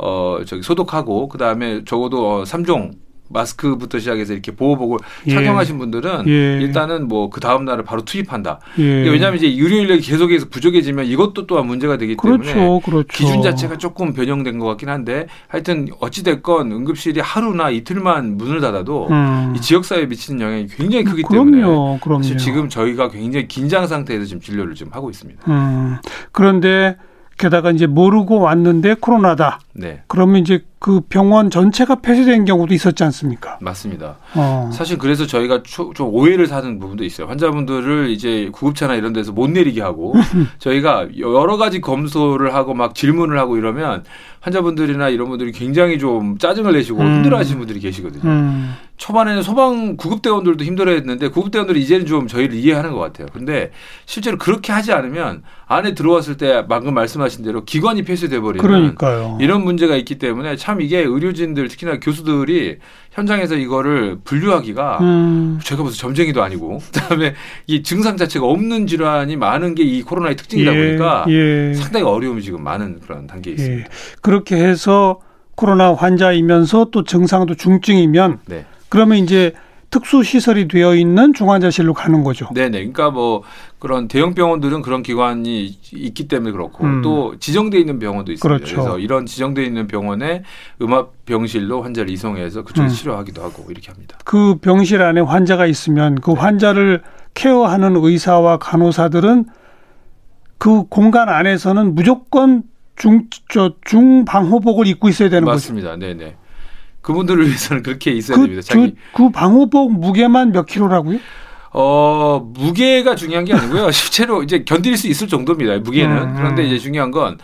어, 0.02 0.40
저기 0.46 0.64
소독하고 0.64 1.30
그 1.30 1.38
다음에 1.38 1.84
적어도 1.86 2.28
어, 2.28 2.44
3종 2.44 2.92
마스크부터 3.34 4.00
시작해서 4.00 4.34
이렇게 4.34 4.52
보호복을 4.52 4.98
예. 5.28 5.34
착용하신 5.34 5.78
분들은 5.78 6.28
예. 6.28 6.62
일단은 6.62 7.08
뭐 7.08 7.22
그 7.32 7.40
다음 7.40 7.64
날을 7.64 7.86
바로 7.86 8.04
투입한다. 8.04 8.60
예. 8.80 8.84
왜냐하면 8.84 9.38
이제 9.38 9.48
의료 9.48 9.78
인력이 9.78 10.02
계속해서 10.02 10.48
부족해지면 10.50 11.06
이것도 11.06 11.48
또한 11.48 11.66
문제가 11.66 11.98
되기 11.98 12.18
때문에 12.18 12.52
그렇죠, 12.52 12.82
그렇죠. 12.84 13.08
기준 13.08 13.42
자체가 13.42 13.78
조금 13.78 14.14
변형된 14.14 14.60
것 14.60 14.66
같긴 14.66 14.90
한데 14.90 15.28
하여튼 15.48 15.88
어찌 16.02 16.24
됐건 16.24 16.72
응급실이 16.72 17.22
하루나 17.22 17.70
이틀만 17.70 18.38
문을 18.38 18.60
닫아도 18.60 19.08
음. 19.12 19.54
이 19.56 19.62
지역 19.62 19.86
사회에 19.86 20.08
미치는 20.08 20.42
영향이 20.42 20.68
굉장히 20.68 21.06
크기 21.06 21.24
때문에 21.30 21.62
그럼요, 21.62 22.00
그럼요. 22.02 22.24
사실 22.24 22.38
지금 22.38 22.68
저희가 22.68 23.10
굉장히 23.10 23.48
긴장 23.48 23.88
상태에서 23.88 24.26
지금 24.26 24.42
진료를 24.42 24.76
지금 24.76 24.92
하고 24.92 25.10
있습니다. 25.10 25.42
음. 25.50 25.98
그런데 26.34 26.98
게다가 27.42 27.72
이제 27.72 27.88
모르고 27.88 28.40
왔는데 28.40 28.96
코로나다. 29.02 29.60
네. 29.74 30.04
그러면 30.08 30.42
이제 30.42 30.64
그 30.82 31.00
병원 31.10 31.52
전체가 31.52 31.98
폐쇄된 32.02 32.44
경우도 32.44 32.74
있었지 32.74 33.04
않습니까? 33.04 33.60
맞습니다. 33.62 34.18
어. 34.34 34.68
사실 34.74 34.98
그래서 34.98 35.28
저희가 35.28 35.62
초, 35.62 35.94
좀 35.94 36.12
오해를 36.12 36.48
사는 36.48 36.80
부분도 36.80 37.04
있어요. 37.04 37.28
환자분들을 37.28 38.10
이제 38.10 38.50
구급차나 38.52 38.96
이런 38.96 39.14
데서 39.14 39.32
못 39.32 39.48
내리게 39.48 39.80
하고 39.84 40.16
저희가 40.58 41.10
여러 41.20 41.58
가지 41.58 41.82
검소를 41.82 42.56
하고 42.56 42.74
막 42.74 42.96
질문을 42.96 43.38
하고 43.38 43.58
이러면 43.58 44.04
환자분들이나 44.40 45.10
이런 45.10 45.30
분들이 45.30 45.52
굉장히 45.52 46.00
좀 46.00 46.40
짜증을 46.40 46.74
내시고 46.74 47.00
음. 47.00 47.18
힘들어하시는 47.18 47.60
분들이 47.60 47.80
계시거든요. 47.80 48.24
음. 48.24 48.74
초반에는 48.98 49.42
소방 49.42 49.98
구급대원들도 49.98 50.64
힘들어했는데 50.64 51.30
구급대원들이 51.30 51.82
이제는 51.82 52.06
좀 52.06 52.28
저희를 52.28 52.56
이해하는 52.56 52.92
것 52.92 53.00
같아요. 53.00 53.28
근데 53.34 53.72
실제로 54.06 54.38
그렇게 54.38 54.72
하지 54.72 54.94
않으면 54.94 55.42
안에 55.68 55.96
들어왔을 55.96 56.38
때 56.38 56.66
방금 56.68 56.94
말씀하신 56.94 57.44
대로 57.44 57.64
기관이 57.64 58.04
폐쇄돼 58.04 58.40
버리는 58.40 58.64
그러니까요. 58.64 59.38
이런 59.42 59.64
문제가 59.64 59.96
있기 59.96 60.20
때문에 60.20 60.56
참 60.56 60.71
이게 60.80 61.00
의료진들 61.00 61.68
특히나 61.68 62.00
교수들이 62.00 62.78
현장에서 63.12 63.56
이거를 63.56 64.20
분류하기가 64.24 65.00
음. 65.02 65.60
제가 65.62 65.84
무슨 65.84 65.98
점쟁이도 66.00 66.42
아니고 66.42 66.80
그다음에 66.94 67.34
이 67.68 67.84
증상 67.84 68.16
자체가 68.16 68.46
없는 68.46 68.88
질환이 68.88 69.36
많은 69.36 69.76
게 69.76 69.82
이 69.92 70.04
코로나의 70.04 70.36
특징이다 70.36 70.74
예, 70.74 70.86
보니까 70.88 71.26
예. 71.30 71.74
상당히 71.74 72.06
어려움이 72.06 72.42
지금 72.44 72.64
많은 72.64 73.00
그런 73.02 73.28
단계에 73.28 73.54
있습니다. 73.54 73.84
예. 73.84 73.88
그렇게 74.22 74.56
해서 74.56 75.20
코로나 75.56 75.94
환자이면서 75.94 76.90
또 76.92 77.04
증상도 77.04 77.56
중증이면 77.56 78.40
네. 78.46 78.66
그러면 78.90 79.18
이제 79.18 79.54
특수 79.92 80.24
시설이 80.24 80.70
되어 80.70 80.96
있는 80.96 81.34
중환자실로 81.34 81.94
가는 81.94 82.24
거죠. 82.24 82.48
네 82.54 82.70
네. 82.70 82.80
그러니까 82.80 83.12
뭐 83.12 83.44
그런 83.78 84.08
대형 84.08 84.34
병원들은 84.34 84.82
그런 84.82 85.04
기관이 85.04 85.66
있기 85.92 86.30
때문에 86.30 86.54
그렇고 86.54 86.86
음. 86.86 87.02
또 87.02 87.38
지정돼 87.38 87.78
있는 87.78 88.00
병원도 88.00 88.32
있습니다. 88.32 88.58
그렇죠. 88.58 88.78
래서 88.78 89.00
이런 89.00 89.26
지정돼 89.26 89.64
있는 89.64 89.88
병원에 89.88 90.44
음압 90.82 91.26
병실로 91.26 91.84
환자를 91.84 92.10
이송해서 92.10 92.64
그쪽에 92.64 92.88
음. 92.88 92.90
서 92.90 92.96
치료하기도 92.96 93.44
하고 93.44 93.70
이렇게 93.70 93.92
합니다. 93.92 94.18
그 94.24 94.56
병실 94.62 95.02
안에 95.02 95.20
환자가 95.20 95.66
있으면 95.66 96.16
그 96.16 96.32
환자를 96.32 97.04
케어하는 97.34 97.98
의사와 97.98 98.58
간호사들은 98.58 99.46
그 100.58 100.84
공간 100.84 101.28
안에서는 101.28 101.96
무조건 101.96 102.64
중, 102.96 103.28
저, 103.50 103.74
중방호복을 103.84 104.88
입고 104.88 105.10
있어야 105.10 105.30
되는 105.30 105.46
거죠. 105.46 105.56
맞습니다. 105.56 105.98
네네. 105.98 106.36
그분들을 107.02 107.46
위해서는 107.48 107.84
그렇게 107.84 108.12
있어야 108.12 108.38
그, 108.38 108.44
됩니다. 108.44 108.62
자기 108.62 108.96
그, 109.14 109.24
그 109.24 109.30
방호복 109.32 109.94
무게만 109.94 110.52
몇 110.52 110.66
킬로라고요? 110.66 111.20
어, 111.74 112.52
무게가 112.54 113.16
중요한 113.16 113.46
게 113.46 113.54
아니고요. 113.54 113.92
실제로 113.92 114.44
이제 114.44 114.64
견딜 114.64 114.98
수 114.98 115.08
있을 115.08 115.28
정도입니다. 115.28 115.80
무게는. 115.80 116.18
음, 116.18 116.30
음. 116.30 116.36
그런데 116.36 116.64
이제 116.64 116.78
중요한 116.78 117.12
건 117.12 117.38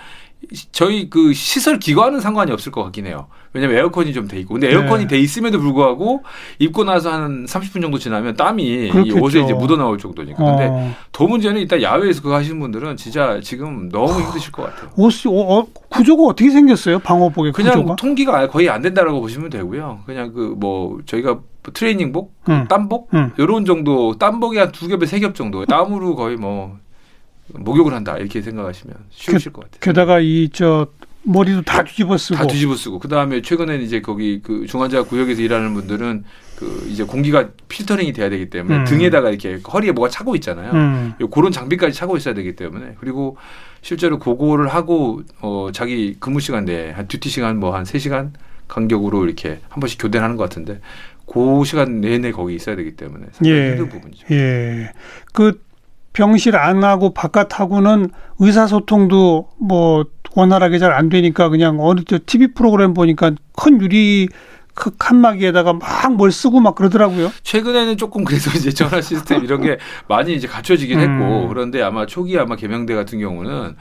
저희 0.72 1.10
그 1.10 1.34
시설 1.34 1.80
기관은 1.80 2.20
상관이 2.20 2.52
없을 2.52 2.72
것 2.72 2.84
같긴 2.84 3.08
해요. 3.08 3.28
왜냐면 3.58 3.78
에어컨이 3.78 4.14
좀 4.14 4.28
돼 4.28 4.40
있고. 4.40 4.54
근데 4.54 4.72
에어컨이 4.72 5.04
네. 5.04 5.08
돼 5.08 5.20
있음에도 5.20 5.60
불구하고 5.60 6.24
입고 6.60 6.84
나서 6.84 7.12
한 7.12 7.46
30분 7.46 7.82
정도 7.82 7.98
지나면 7.98 8.36
땀이 8.36 8.64
이 8.64 8.90
그렇겠죠. 8.90 9.20
옷에 9.24 9.42
이제 9.42 9.54
묻어 9.54 9.76
나올 9.76 9.98
정도니까. 9.98 10.38
근데 10.44 10.68
어, 10.70 10.94
더 11.12 11.26
문제는 11.28 11.60
일단 11.62 11.82
야외에서 11.82 12.22
그거 12.22 12.36
하시는 12.36 12.60
분들은 12.60 12.98
진짜 12.98 13.40
지금 13.44 13.90
너무 13.90 14.22
힘드실 14.22 14.52
것 14.52 14.64
같아요. 14.64 14.92
옷이, 14.96 15.24
어, 15.28 15.60
어, 15.60 15.68
구조가 15.90 16.24
어떻게 16.24 16.50
생겼어요? 16.52 17.00
방호복의 17.00 17.52
그냥 17.54 17.74
구조가? 17.74 17.96
통기가 17.96 18.48
거의 18.48 18.70
안 18.70 18.82
된다라고 18.82 19.20
보시면 19.22 19.50
되고요. 19.50 20.02
그냥 20.06 20.32
그 20.34 20.56
뭐 20.58 21.00
저희가 21.06 21.40
트레이닝복, 21.74 22.34
응. 22.50 22.66
땀복 22.70 23.10
응. 23.14 23.32
요런 23.38 23.66
정도 23.66 24.18
땀복이 24.18 24.58
한 24.58 24.72
두 24.72 24.88
겹에 24.88 25.06
세 25.06 25.20
겹 25.20 25.36
정도 25.36 25.66
땀으로 25.66 26.16
거의 26.16 26.36
뭐 26.38 26.78
목욕을 27.54 27.94
한다 27.94 28.18
이렇게 28.18 28.42
생각하시면 28.42 28.96
쉬우실 29.10 29.54
것 29.54 29.64
같아요. 29.66 29.80
게다가 29.82 30.20
이, 30.20 30.50
저, 30.52 30.88
머리도 31.28 31.62
다 31.64 31.84
뒤집어 31.84 32.18
쓰고. 32.18 32.36
다 32.36 32.48
뒤집어 32.48 32.76
쓰고 32.76 33.00
그 33.00 33.08
다음에 33.08 33.42
최근에는 33.42 33.84
이제 33.84 34.02
거기 34.02 34.42
그 34.42 34.66
중환자 34.66 35.04
구역에서 35.04 35.42
일하는 35.42 35.74
분들은 35.74 36.24
그 36.56 36.88
이제 36.90 37.04
공기가 37.04 37.50
필터링이 37.68 38.14
돼야 38.14 38.30
되기 38.30 38.50
때문에 38.50 38.78
음. 38.78 38.86
등에다가 38.86 39.30
이렇게 39.30 39.60
허리에 39.72 39.92
뭐가 39.92 40.10
차고 40.10 40.36
있잖아요. 40.38 40.72
음. 40.72 41.14
요 41.20 41.30
그런 41.30 41.52
장비까지 41.52 41.94
차고 41.94 42.18
있어야 42.18 42.34
되기 42.34 42.56
때문에 42.56 42.96
그리고 43.00 43.38
실제로 43.82 44.18
그거를 44.20 44.68
하고 44.68 45.22
어 45.42 45.70
자기 45.74 46.16
근무 46.20 46.40
시간 46.40 46.66
내에 46.66 46.92
한 46.92 47.08
듀티 47.08 47.30
시간 47.30 47.60
뭐 47.60 47.76
한 47.76 47.86
세시간 47.86 48.34
간격으로 48.68 49.26
이렇게 49.26 49.60
한 49.70 49.80
번씩 49.80 50.02
교대를 50.02 50.24
하는 50.24 50.36
것 50.38 50.44
같은데 50.44 50.80
그 51.32 51.64
시간 51.66 52.02
내내 52.02 52.32
거기 52.32 52.56
있어야 52.56 52.76
되기 52.76 52.96
때문에 52.96 53.26
상당히 53.32 53.58
예. 53.58 53.70
힘든 53.72 53.90
부분이죠. 53.90 54.28
예. 54.32 54.92
그 55.34 55.62
병실 56.14 56.56
안하고 56.56 57.14
바깥하고는 57.14 58.10
의사소통도 58.40 59.50
뭐 59.60 60.06
원활하게 60.42 60.78
잘 60.80 60.92
안 60.94 61.10
되니까 61.10 61.50
그냥 61.50 61.78
어느 61.80 62.02
저 62.08 62.20
TV 62.24 62.54
프로그램 62.54 62.94
보니까 62.94 63.32
큰 63.56 63.82
유리 63.82 64.30
그 64.76 64.92
칸막이에다가 64.98 65.74
막 65.74 66.12
뭘 66.12 66.32
쓰고 66.32 66.60
막 66.62 66.76
그러더라고요. 66.76 67.32
최근에는 67.44 67.98
조금 67.98 68.24
그래서 68.24 68.50
이제 68.58 68.72
전화 68.72 69.02
시스템 69.02 69.44
이런 69.44 69.62
게 69.62 69.78
많이 70.08 70.34
이제 70.36 70.48
갖춰지긴 70.48 71.00
음. 71.00 71.22
했고 71.22 71.48
그런데 71.50 71.82
아마 71.82 72.06
초기 72.06 72.38
아마 72.40 72.56
개명대 72.56 72.94
같은 72.96 73.20
경우는 73.20 73.76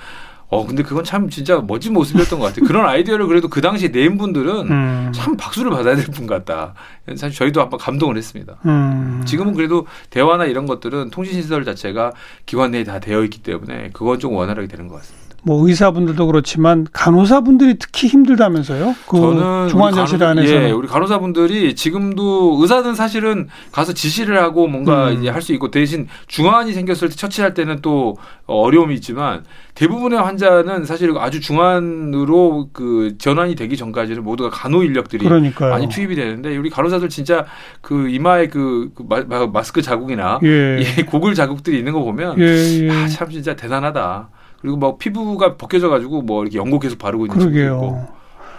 어 0.49 0.66
근데 0.66 0.83
그건 0.83 1.05
참 1.05 1.29
진짜 1.29 1.62
멋진 1.66 1.92
모습이었던 1.92 2.38
것 2.38 2.47
같아요. 2.47 2.66
그런 2.66 2.87
아이디어를 2.88 3.27
그래도 3.27 3.49
그 3.49 3.61
당시 3.61 3.90
낸 3.92 4.16
분들은 4.16 4.71
음. 4.71 5.12
참 5.14 5.37
박수를 5.37 5.71
받아야 5.71 5.95
될 5.97 6.07
분 6.07 6.27
같다. 6.27 6.75
사실 7.16 7.33
저희도 7.37 7.61
한번 7.61 7.79
감동을 7.79 8.16
했습니다. 8.16 8.57
음. 8.64 9.23
지금은 9.27 9.55
그래도 9.55 9.87
대화나 10.11 10.45
이런 10.47 10.66
것들은 10.66 11.11
통신 11.11 11.35
시설 11.35 11.64
자체가 11.64 12.12
기관 12.47 12.71
내에 12.73 12.85
다 12.85 12.99
되어 13.01 13.23
있기 13.25 13.42
때문에 13.42 13.90
그건 13.92 14.19
좀 14.19 14.35
원활하게 14.35 14.69
되는 14.69 14.88
것 14.88 14.97
같습니다. 14.97 15.26
뭐 15.46 15.64
의사분들도 15.68 16.26
그렇지만 16.26 16.88
간호사분들이 16.92 17.76
특히 17.78 18.09
힘들다면서요? 18.09 18.96
그 19.09 19.16
저는 19.16 19.68
중환자실 19.68 20.18
간호- 20.18 20.30
안에서 20.40 20.52
예, 20.54 20.70
우리 20.72 20.88
간호사분들이 20.88 21.76
지금도 21.76 22.59
의사는 22.61 22.92
사실은 22.96 23.46
가서 23.70 23.92
지시를 23.92 24.42
하고 24.42 24.66
뭔가 24.66 25.11
음. 25.11 25.20
이제 25.20 25.28
할 25.30 25.40
수 25.46 25.52
있고 25.52 25.70
대신 25.70 26.09
중환이 26.26 26.72
생겼을 26.72 27.11
때 27.11 27.14
처치할 27.14 27.54
때는 27.54 27.78
또 27.80 28.16
어려움이 28.46 28.96
있지만 28.96 29.44
대부분의 29.76 30.18
환자는 30.20 30.85
사실 30.85 31.14
아주 31.16 31.40
중환으로 31.40 32.70
그 32.72 33.14
전환이 33.18 33.54
되기 33.54 33.76
전까지는 33.76 34.24
모두가 34.24 34.50
간호 34.50 34.82
인력들이 34.82 35.24
그러니까요. 35.24 35.70
많이 35.70 35.88
투입이 35.88 36.16
되는데 36.16 36.56
우리 36.56 36.70
간호사들 36.70 37.09
진짜 37.09 37.44
그 37.80 38.09
이마에 38.09 38.48
그, 38.48 38.90
그 38.96 39.04
마, 39.09 39.20
마- 39.28 39.46
마스크 39.46 39.80
자국이나 39.80 40.40
예. 40.42 40.80
이 40.80 41.02
고글 41.04 41.35
자국들이 41.35 41.78
있는 41.78 41.92
거 41.92 42.00
보면 42.02 42.40
예, 42.40 42.87
예. 42.87 42.90
아, 42.90 43.06
참 43.06 43.30
진짜 43.30 43.54
대단하다. 43.54 44.30
그리고 44.61 44.77
뭐 44.77 44.97
피부가 44.97 45.57
벗겨져 45.57 45.88
가지고 45.88 46.23
뭐 46.23 46.42
이렇게 46.42 46.59
연고 46.59 46.79
계속 46.79 46.99
바르고 46.99 47.27
있는 47.27 47.38
친구도 47.38 47.64
있고. 47.64 48.07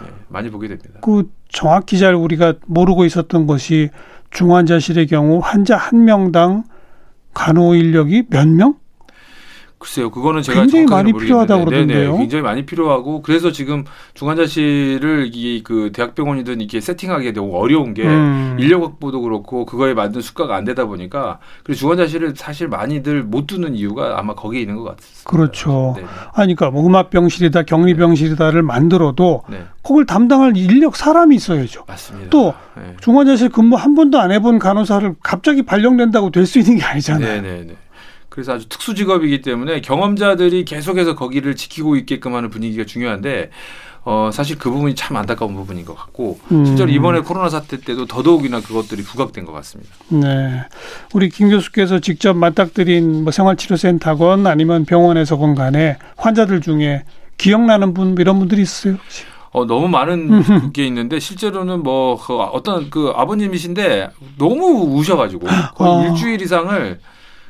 예, 0.04 0.12
많이 0.28 0.50
보게 0.50 0.68
됩니다. 0.68 1.00
그 1.02 1.30
정확히 1.48 1.98
잘 1.98 2.14
우리가 2.14 2.54
모르고 2.66 3.04
있었던 3.04 3.46
것이 3.46 3.90
중환자실의 4.30 5.06
경우 5.06 5.40
환자 5.42 5.76
한 5.76 6.04
명당 6.04 6.64
간호 7.34 7.74
인력이 7.74 8.24
몇 8.30 8.46
명? 8.48 8.76
글쎄요, 9.78 10.10
그거는 10.10 10.42
제가 10.42 10.60
굉장히 10.62 10.86
많이 10.86 11.12
모르겠는데, 11.12 11.24
필요하다고 11.24 11.70
네네, 11.70 11.86
그러던데요. 11.86 12.18
굉장히 12.18 12.42
많이 12.42 12.66
필요하고 12.66 13.22
그래서 13.22 13.52
지금 13.52 13.84
중환자실을 14.14 15.30
이 15.32 15.62
그 15.64 15.90
대학병원이든 15.92 16.60
이렇게 16.60 16.80
세팅하기 16.80 17.32
너무 17.32 17.56
어려운 17.56 17.92
게 17.94 18.04
음. 18.04 18.56
인력 18.58 18.82
확보도 18.82 19.20
그렇고 19.22 19.66
그거에 19.66 19.92
맞는 19.94 20.20
수가가 20.20 20.56
안 20.56 20.64
되다 20.64 20.86
보니까 20.86 21.38
그리고 21.64 21.78
중환자실을 21.78 22.34
사실 22.36 22.68
많이들 22.68 23.22
못 23.22 23.46
두는 23.46 23.74
이유가 23.74 24.18
아마 24.18 24.34
거기에 24.34 24.60
있는 24.62 24.76
것 24.76 24.96
같습니다. 24.96 25.30
그렇죠. 25.30 25.94
네, 25.96 26.04
아니, 26.32 26.54
그러니까 26.54 26.70
뭐 26.70 26.86
음압병실이다, 26.86 27.64
격리병실이다를 27.64 28.62
만들어도 28.62 29.42
네, 29.48 29.64
그걸 29.82 30.06
담당할 30.06 30.56
인력 30.56 30.96
사람이 30.96 31.34
있어야죠. 31.36 31.84
맞습니다. 31.86 32.30
또 32.30 32.54
네. 32.76 32.96
중환자실 33.00 33.50
근무 33.50 33.76
한 33.76 33.94
번도 33.94 34.18
안 34.18 34.30
해본 34.32 34.58
간호사를 34.58 35.14
갑자기 35.22 35.62
발령된다고 35.62 36.30
될 36.30 36.46
수 36.46 36.58
있는 36.58 36.78
게 36.78 36.84
아니잖아요. 36.84 37.42
네, 37.42 37.42
네, 37.42 37.64
네. 37.66 37.74
그래서 38.38 38.52
아주 38.52 38.68
특수 38.68 38.94
직업이기 38.94 39.42
때문에 39.42 39.80
경험자들이 39.80 40.64
계속해서 40.64 41.16
거기를 41.16 41.56
지키고 41.56 41.96
있게끔 41.96 42.36
하는 42.36 42.50
분위기가 42.50 42.84
중요한데 42.84 43.50
어, 44.04 44.30
사실 44.32 44.56
그 44.56 44.70
부분이 44.70 44.94
참 44.94 45.16
안타까운 45.16 45.56
부분인 45.56 45.84
것 45.84 45.96
같고 45.96 46.38
음. 46.52 46.64
실제로 46.64 46.88
이번에 46.88 47.18
코로나 47.18 47.48
사태 47.48 47.80
때도 47.80 48.06
더더욱이나 48.06 48.60
그것들이 48.60 49.02
부각된 49.02 49.44
것 49.44 49.50
같습니다. 49.54 49.92
네. 50.10 50.62
우리 51.14 51.30
김 51.30 51.50
교수께서 51.50 51.98
직접 51.98 52.36
맞닥뜨린 52.36 53.24
뭐 53.24 53.32
생활치료센터건 53.32 54.46
아니면 54.46 54.84
병원에서건 54.84 55.56
간에 55.56 55.98
환자들 56.16 56.60
중에 56.60 57.02
기억나는 57.38 57.92
분 57.92 58.14
이런 58.20 58.38
분들이 58.38 58.62
있어요? 58.62 58.94
혹시? 59.02 59.24
어, 59.50 59.64
너무 59.64 59.88
많은 59.88 60.70
게 60.72 60.86
있는데 60.86 61.18
실제로는 61.18 61.82
뭐 61.82 62.20
그 62.24 62.36
어떤 62.36 62.88
그 62.88 63.12
아버님이신데 63.16 64.10
너무 64.38 64.96
우셔가지고 64.96 65.48
거의 65.74 65.90
아. 65.90 66.08
일주일 66.08 66.40
이상을 66.40 67.00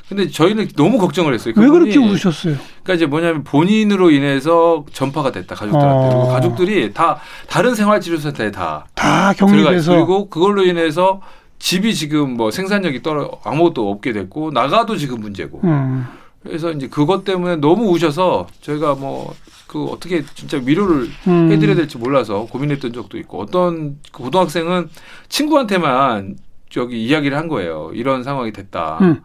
근데 0.08 0.28
저희는 0.28 0.68
너무 0.76 0.98
걱정을 0.98 1.34
했어요. 1.34 1.52
왜 1.56 1.68
그렇게 1.68 1.98
우셨어요? 1.98 2.54
그러니까 2.82 2.94
이제 2.94 3.06
뭐냐면 3.06 3.44
본인으로 3.44 4.10
인해서 4.10 4.84
전파가 4.92 5.32
됐다 5.32 5.54
가족들한테 5.54 6.06
어. 6.06 6.08
그리고 6.08 6.28
가족들이 6.28 6.92
다 6.94 7.18
다른 7.48 7.74
생활치료센터에 7.74 8.50
다 8.50 8.86
다 8.94 9.32
격리돼서 9.34 9.92
그리고 9.92 10.28
그걸로 10.30 10.64
인해서 10.64 11.20
집이 11.58 11.94
지금 11.94 12.36
뭐 12.36 12.50
생산력이 12.50 13.02
떨어 13.02 13.30
아무것도 13.44 13.90
없게 13.90 14.12
됐고 14.12 14.50
나가도 14.52 14.96
지금 14.96 15.20
문제고 15.20 15.60
음. 15.64 16.06
그래서 16.42 16.70
이제 16.72 16.88
그것 16.88 17.24
때문에 17.24 17.56
너무 17.56 17.90
우셔서 17.90 18.46
저희가 18.62 18.94
뭐 18.94 19.34
그 19.68 19.84
어떻게 19.84 20.24
진짜 20.34 20.58
위로를 20.64 21.10
음. 21.26 21.52
해드려야 21.52 21.76
될지 21.76 21.98
몰라서 21.98 22.46
고민했던 22.46 22.94
적도 22.94 23.18
있고 23.18 23.38
어떤 23.38 23.98
그 24.10 24.22
고등학생은 24.22 24.88
친구한테만 25.28 26.36
저기 26.70 27.04
이야기를 27.04 27.36
한 27.36 27.48
거예요. 27.48 27.90
이런 27.92 28.22
상황이 28.22 28.50
됐다. 28.50 28.98
음. 29.02 29.20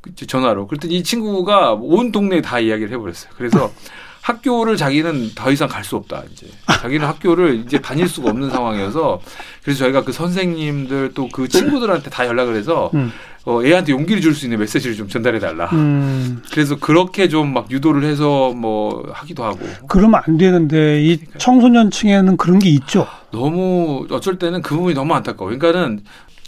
그 0.00 0.14
전화로. 0.14 0.66
그랬더니 0.66 0.96
이 0.96 1.02
친구가 1.02 1.74
온 1.74 2.12
동네에 2.12 2.40
다 2.40 2.58
이야기를 2.58 2.92
해버렸어요. 2.92 3.32
그래서 3.36 3.70
학교를 4.22 4.76
자기는 4.76 5.30
더 5.34 5.50
이상 5.50 5.66
갈 5.68 5.82
수 5.82 5.96
없다. 5.96 6.22
이제 6.30 6.46
자기는 6.66 7.06
학교를 7.06 7.62
이제 7.66 7.78
다닐 7.80 8.06
수가 8.08 8.30
없는 8.30 8.50
상황이어서 8.50 9.20
그래서 9.64 9.78
저희가 9.80 10.04
그 10.04 10.12
선생님들 10.12 11.12
또 11.14 11.28
그 11.32 11.48
친구들한테 11.48 12.10
다 12.10 12.26
연락을 12.26 12.54
해서 12.56 12.90
음. 12.94 13.10
어, 13.46 13.64
애한테 13.64 13.92
용기를 13.92 14.20
줄 14.20 14.34
수 14.34 14.44
있는 14.44 14.58
메시지를 14.58 14.94
좀 14.94 15.08
전달해 15.08 15.38
달라. 15.38 15.70
음. 15.72 16.42
그래서 16.52 16.76
그렇게 16.76 17.28
좀 17.28 17.54
막 17.54 17.70
유도를 17.70 18.04
해서 18.04 18.52
뭐 18.52 19.02
하기도 19.10 19.42
하고 19.42 19.58
그러면 19.88 20.20
안 20.26 20.36
되는데 20.36 21.02
이 21.02 21.18
청소년층에는 21.38 22.36
그런 22.36 22.58
게 22.58 22.68
있죠. 22.70 23.06
너무 23.30 24.06
어쩔 24.10 24.38
때는 24.38 24.60
그 24.60 24.74
부분이 24.76 24.94
너무 24.94 25.14
안타까워. 25.14 25.50
그러니까는 25.50 26.00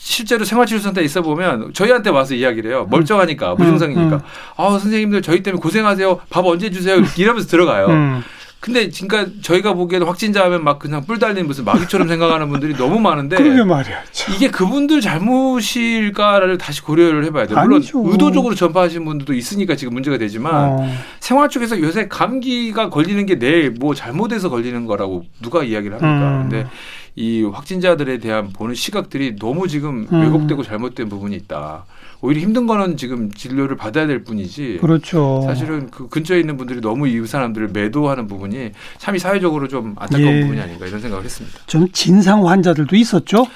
실제로 0.04 0.44
생활치료센터에 0.44 1.04
있어 1.04 1.22
보면 1.22 1.72
저희한테 1.74 2.10
와서 2.10 2.34
이야기를 2.34 2.70
해요. 2.70 2.86
멀쩡하니까 2.90 3.54
무증상이니까. 3.54 4.16
음. 4.16 4.20
아 4.56 4.70
선생님들 4.78 5.22
저희 5.22 5.42
때문에 5.44 5.60
고생하세요. 5.60 6.20
밥 6.28 6.44
언제 6.44 6.70
주세요. 6.70 6.96
이러면서 7.16 7.48
들어가요. 7.48 7.86
음. 7.86 8.22
근데 8.58 8.88
그러니까 8.90 9.32
저희가 9.42 9.72
보기에는 9.74 10.06
확진자 10.06 10.44
하면 10.44 10.62
막 10.62 10.78
그냥 10.78 11.04
뿔 11.04 11.18
달린 11.18 11.46
무슨 11.48 11.64
마귀처럼 11.64 12.06
생각하는 12.06 12.48
분들이 12.48 12.74
너무 12.76 13.00
많은데 13.00 13.36
그러게 13.36 13.64
말이야. 13.64 13.98
참. 14.12 14.34
이게 14.34 14.50
그분들 14.50 15.00
잘못일까를 15.00 16.58
다시 16.58 16.80
고려를 16.82 17.24
해봐야 17.24 17.46
돼요. 17.46 17.58
물론 17.60 17.76
아니죠. 17.78 18.02
의도적으로 18.06 18.54
전파하신 18.54 19.04
분들도 19.04 19.34
있으니까 19.34 19.74
지금 19.74 19.94
문제가 19.94 20.16
되지만 20.18 20.54
어. 20.54 20.94
생활 21.20 21.48
쪽에서 21.48 21.80
요새 21.80 22.06
감기가 22.08 22.88
걸리는 22.88 23.26
게 23.26 23.36
내 23.38 23.70
뭐 23.80 23.94
잘못해서 23.94 24.48
걸리는 24.48 24.86
거라고 24.86 25.24
누가 25.40 25.64
이야기를 25.64 26.00
합니까? 26.00 26.28
음. 26.28 26.48
근데 26.48 26.66
이 27.14 27.42
확진자들에 27.42 28.18
대한 28.18 28.50
보는 28.52 28.74
시각들이 28.74 29.36
너무 29.36 29.68
지금 29.68 30.06
음. 30.10 30.20
왜곡되고 30.22 30.62
잘못된 30.62 31.08
부분이 31.08 31.36
있다. 31.36 31.84
오히려 32.22 32.40
힘든 32.40 32.66
거는 32.66 32.96
지금 32.96 33.30
진료를 33.30 33.76
받아야 33.76 34.06
될 34.06 34.22
뿐이지. 34.24 34.78
그렇죠. 34.80 35.42
사실은 35.44 35.90
그 35.90 36.08
근처에 36.08 36.38
있는 36.40 36.56
분들이 36.56 36.80
너무 36.80 37.08
이 37.08 37.26
사람들을 37.26 37.68
매도하는 37.68 38.28
부분이 38.28 38.70
참 38.98 39.14
이 39.14 39.18
사회적으로 39.18 39.68
좀 39.68 39.94
안타까운 39.98 40.26
예. 40.36 40.40
부분이 40.42 40.60
아닌가 40.60 40.86
이런 40.86 41.00
생각을 41.00 41.24
했습니다. 41.24 41.58
좀 41.66 41.90
진상 41.92 42.46
환자들도 42.48 42.94
있었죠. 42.96 43.46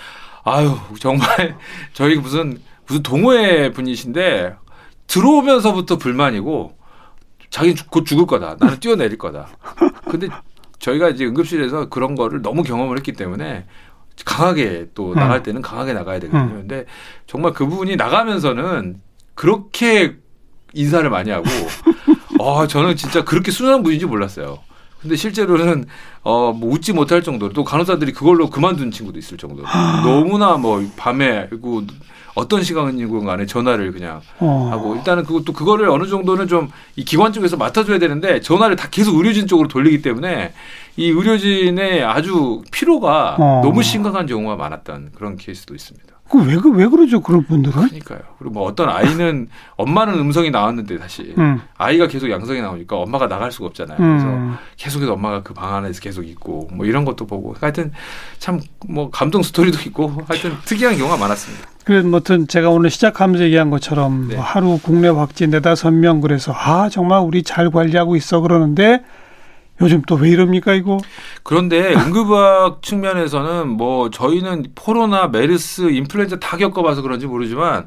아유 0.45 0.75
정말 0.99 1.57
저희 1.95 2.17
무슨 2.17 2.59
무슨 2.87 3.03
동호회 3.03 3.73
분이신데 3.73 4.55
들어오면서부터 5.07 5.97
불만이고 5.99 6.77
자기는 7.51 7.77
죽- 7.77 7.91
곧 7.91 8.05
죽을 8.05 8.27
거다. 8.27 8.57
나는 8.59 8.79
뛰어내릴 8.81 9.17
거다. 9.17 9.49
근데 10.11 10.29
저희가 10.79 11.09
이제 11.11 11.25
응급실에서 11.25 11.89
그런 11.89 12.15
거를 12.15 12.43
너무 12.43 12.63
경험을 12.63 12.97
했기 12.99 13.13
때문에 13.13 13.67
강하게 14.25 14.87
또 14.95 15.11
음. 15.11 15.15
나갈 15.15 15.43
때는 15.43 15.63
강하게 15.63 15.93
나가야 15.93 16.21
되거든요. 16.21 16.43
음. 16.55 16.57
근데 16.61 16.85
정말 17.27 17.53
그분이 17.53 17.97
나가면서는 17.97 19.01
그렇게 19.35 20.17
인사를 20.73 21.09
많이 21.11 21.31
하고 21.31 21.45
아 22.41 22.67
저는 22.67 22.97
진짜 22.97 23.25
그렇게 23.25 23.51
순한 23.51 23.83
분인지 23.83 24.07
몰랐어요. 24.07 24.59
근데 25.01 25.17
실제로는 25.17 25.85
어 26.23 26.53
뭐 26.53 26.73
웃지 26.73 26.93
못할 26.93 27.23
정도로 27.23 27.53
또 27.53 27.63
간호사들이 27.65 28.13
그걸로 28.13 28.49
그만둔 28.51 28.91
친구도 28.91 29.19
있을 29.19 29.37
정도로 29.37 29.67
너무나 30.05 30.57
뭐 30.57 30.85
밤에 30.97 31.47
그리고 31.49 31.83
어떤 32.37 32.63
시간이건 32.63 33.25
간에 33.25 33.47
전화를 33.47 33.91
그냥 33.93 34.21
어. 34.39 34.69
하고 34.71 34.95
일단은 34.95 35.25
그것도 35.25 35.53
그거를 35.53 35.89
어느 35.89 36.07
정도는 36.07 36.47
좀 36.47 36.71
이 36.97 37.05
기관 37.05 37.33
쪽에서 37.33 37.57
맡아줘야 37.57 37.99
되는데 37.99 38.41
전화를 38.41 38.75
다 38.75 38.89
계속 38.91 39.17
의료진 39.17 39.47
쪽으로 39.47 39.69
돌리기 39.69 40.01
때문에 40.01 40.53
이 40.97 41.09
의료진의 41.11 42.03
아주 42.03 42.63
피로가 42.73 43.37
어. 43.39 43.61
너무 43.63 43.83
심각한 43.83 44.27
경우가 44.27 44.57
많았던 44.57 45.11
그런 45.15 45.37
케이스도 45.37 45.75
있습니다. 45.75 46.16
그왜 46.31 46.57
그, 46.57 46.71
왜 46.73 46.87
그러죠 46.89 47.21
그런 47.21 47.45
분들은? 47.47 47.73
그러니까요. 47.75 48.19
그리고 48.39 48.53
뭐 48.55 48.65
어떤 48.65 48.89
아이는 48.89 49.49
엄마는 49.77 50.15
음성이 50.19 50.51
나왔는데 50.51 50.99
다시 50.99 51.35
음. 51.39 51.61
아이가 51.77 52.07
계속 52.09 52.31
양성이 52.31 52.61
나오니까 52.61 52.97
엄마가 52.97 53.29
나갈 53.29 53.53
수가 53.53 53.67
없잖아요. 53.67 53.97
그래서 53.99 54.27
음. 54.27 54.57
계속해서 54.77 55.13
엄마가 55.15 55.43
그 55.43 55.55
방 55.55 55.75
안에서 55.77 56.01
계속 56.01 56.25
있고 56.25 56.69
뭐 56.73 56.85
이런 56.87 57.05
것도 57.05 57.27
보고 57.27 57.55
하여튼 57.61 57.93
참 58.39 58.61
뭐 58.89 59.11
감동 59.11 59.43
스토리도 59.43 59.79
있고 59.87 60.23
하여튼 60.29 60.53
특이한 60.65 60.97
경우가 60.97 61.17
많았습니다. 61.17 61.67
그래서 61.85 62.07
뭐든 62.09 62.47
제가 62.49 62.71
오늘 62.71 62.91
시작하면서 62.91 63.45
얘기한 63.45 63.71
것처럼 63.71 64.29
네. 64.29 64.35
뭐 64.37 64.45
하루 64.45 64.79
국내 64.83 65.09
확진 65.09 65.51
네다섯 65.51 65.93
명 65.93 66.21
그래서 66.21 66.53
아 66.55 66.89
정말 66.89 67.21
우리 67.21 67.43
잘 67.43 67.71
관리하고 67.71 68.15
있어 68.17 68.41
그러는데 68.41 69.03
요즘 69.81 70.03
또 70.03 70.17
왜 70.17 70.31
이럽니까 70.31 70.73
이거? 70.75 70.99
그런데 71.43 71.93
응급의학 71.95 72.83
측면에서는 72.83 73.69
뭐 73.69 74.11
저희는 74.11 74.67
코로나, 74.75 75.29
메르스, 75.29 75.91
인플루엔자 75.91 76.41
다 76.41 76.57
겪어봐서 76.57 77.03
그런지 77.03 77.27
모르지만 77.27 77.87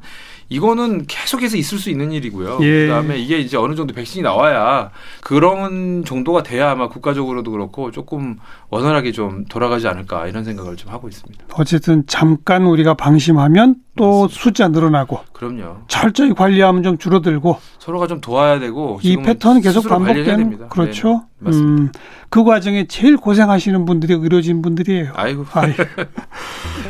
이거는 0.52 1.06
계속해서 1.06 1.58
있을 1.58 1.78
수 1.78 1.91
있는 1.91 2.12
일이고요. 2.12 2.58
예. 2.62 2.88
그다음에 2.88 3.19
이게 3.19 3.38
이제 3.38 3.56
어느 3.56 3.75
정도 3.75 3.93
백신이 3.93 4.23
나와야 4.23 4.89
그런 5.21 6.04
정도가 6.04 6.41
돼야 6.41 6.71
아마 6.71 6.88
국가적으로도 6.89 7.52
그렇고 7.52 7.91
조금 7.91 8.38
원활하게 8.69 9.12
좀 9.12 9.45
돌아가지 9.45 9.88
않을까 9.88 10.28
이런 10.28 10.43
생각을 10.43 10.75
좀 10.75 10.91
하고 10.91 11.08
있습니다. 11.08 11.45
어쨌든 11.54 12.04
잠깐 12.08 12.65
우리가 12.65 12.95
방심하면 12.95 13.75
또 13.99 14.21
맞습니다. 14.23 14.41
숫자 14.41 14.67
늘어나고 14.69 15.19
그럼요. 15.33 15.77
철저히 15.88 16.33
관리하면 16.33 16.81
좀 16.83 16.97
줄어들고 16.97 17.57
서로가 17.77 18.07
좀 18.07 18.21
도와야 18.21 18.59
되고 18.59 18.99
이 19.03 19.17
패턴은 19.17 19.62
계속 19.62 19.88
반복되는. 19.88 20.69
그렇죠. 20.69 21.25
네, 21.39 21.45
맞습니다. 21.45 21.81
음, 21.83 21.91
그 22.29 22.43
과정에 22.43 22.88
제일 22.88 23.17
고생하시는 23.17 23.85
분들이 23.85 24.13
의료진 24.13 24.62
분들이에요. 24.62 25.12
아이고 25.15 25.45
아이. 25.53 25.73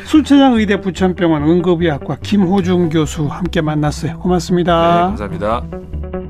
술체장 0.06 0.54
의대 0.54 0.80
부천병원 0.80 1.44
응급의학과 1.44 2.18
김호중 2.22 2.90
교수 2.90 3.26
함께 3.26 3.62
만났어요. 3.62 4.14
네, 4.14 4.18
고맙습니다. 4.20 5.08
감사합니다. 5.08 6.29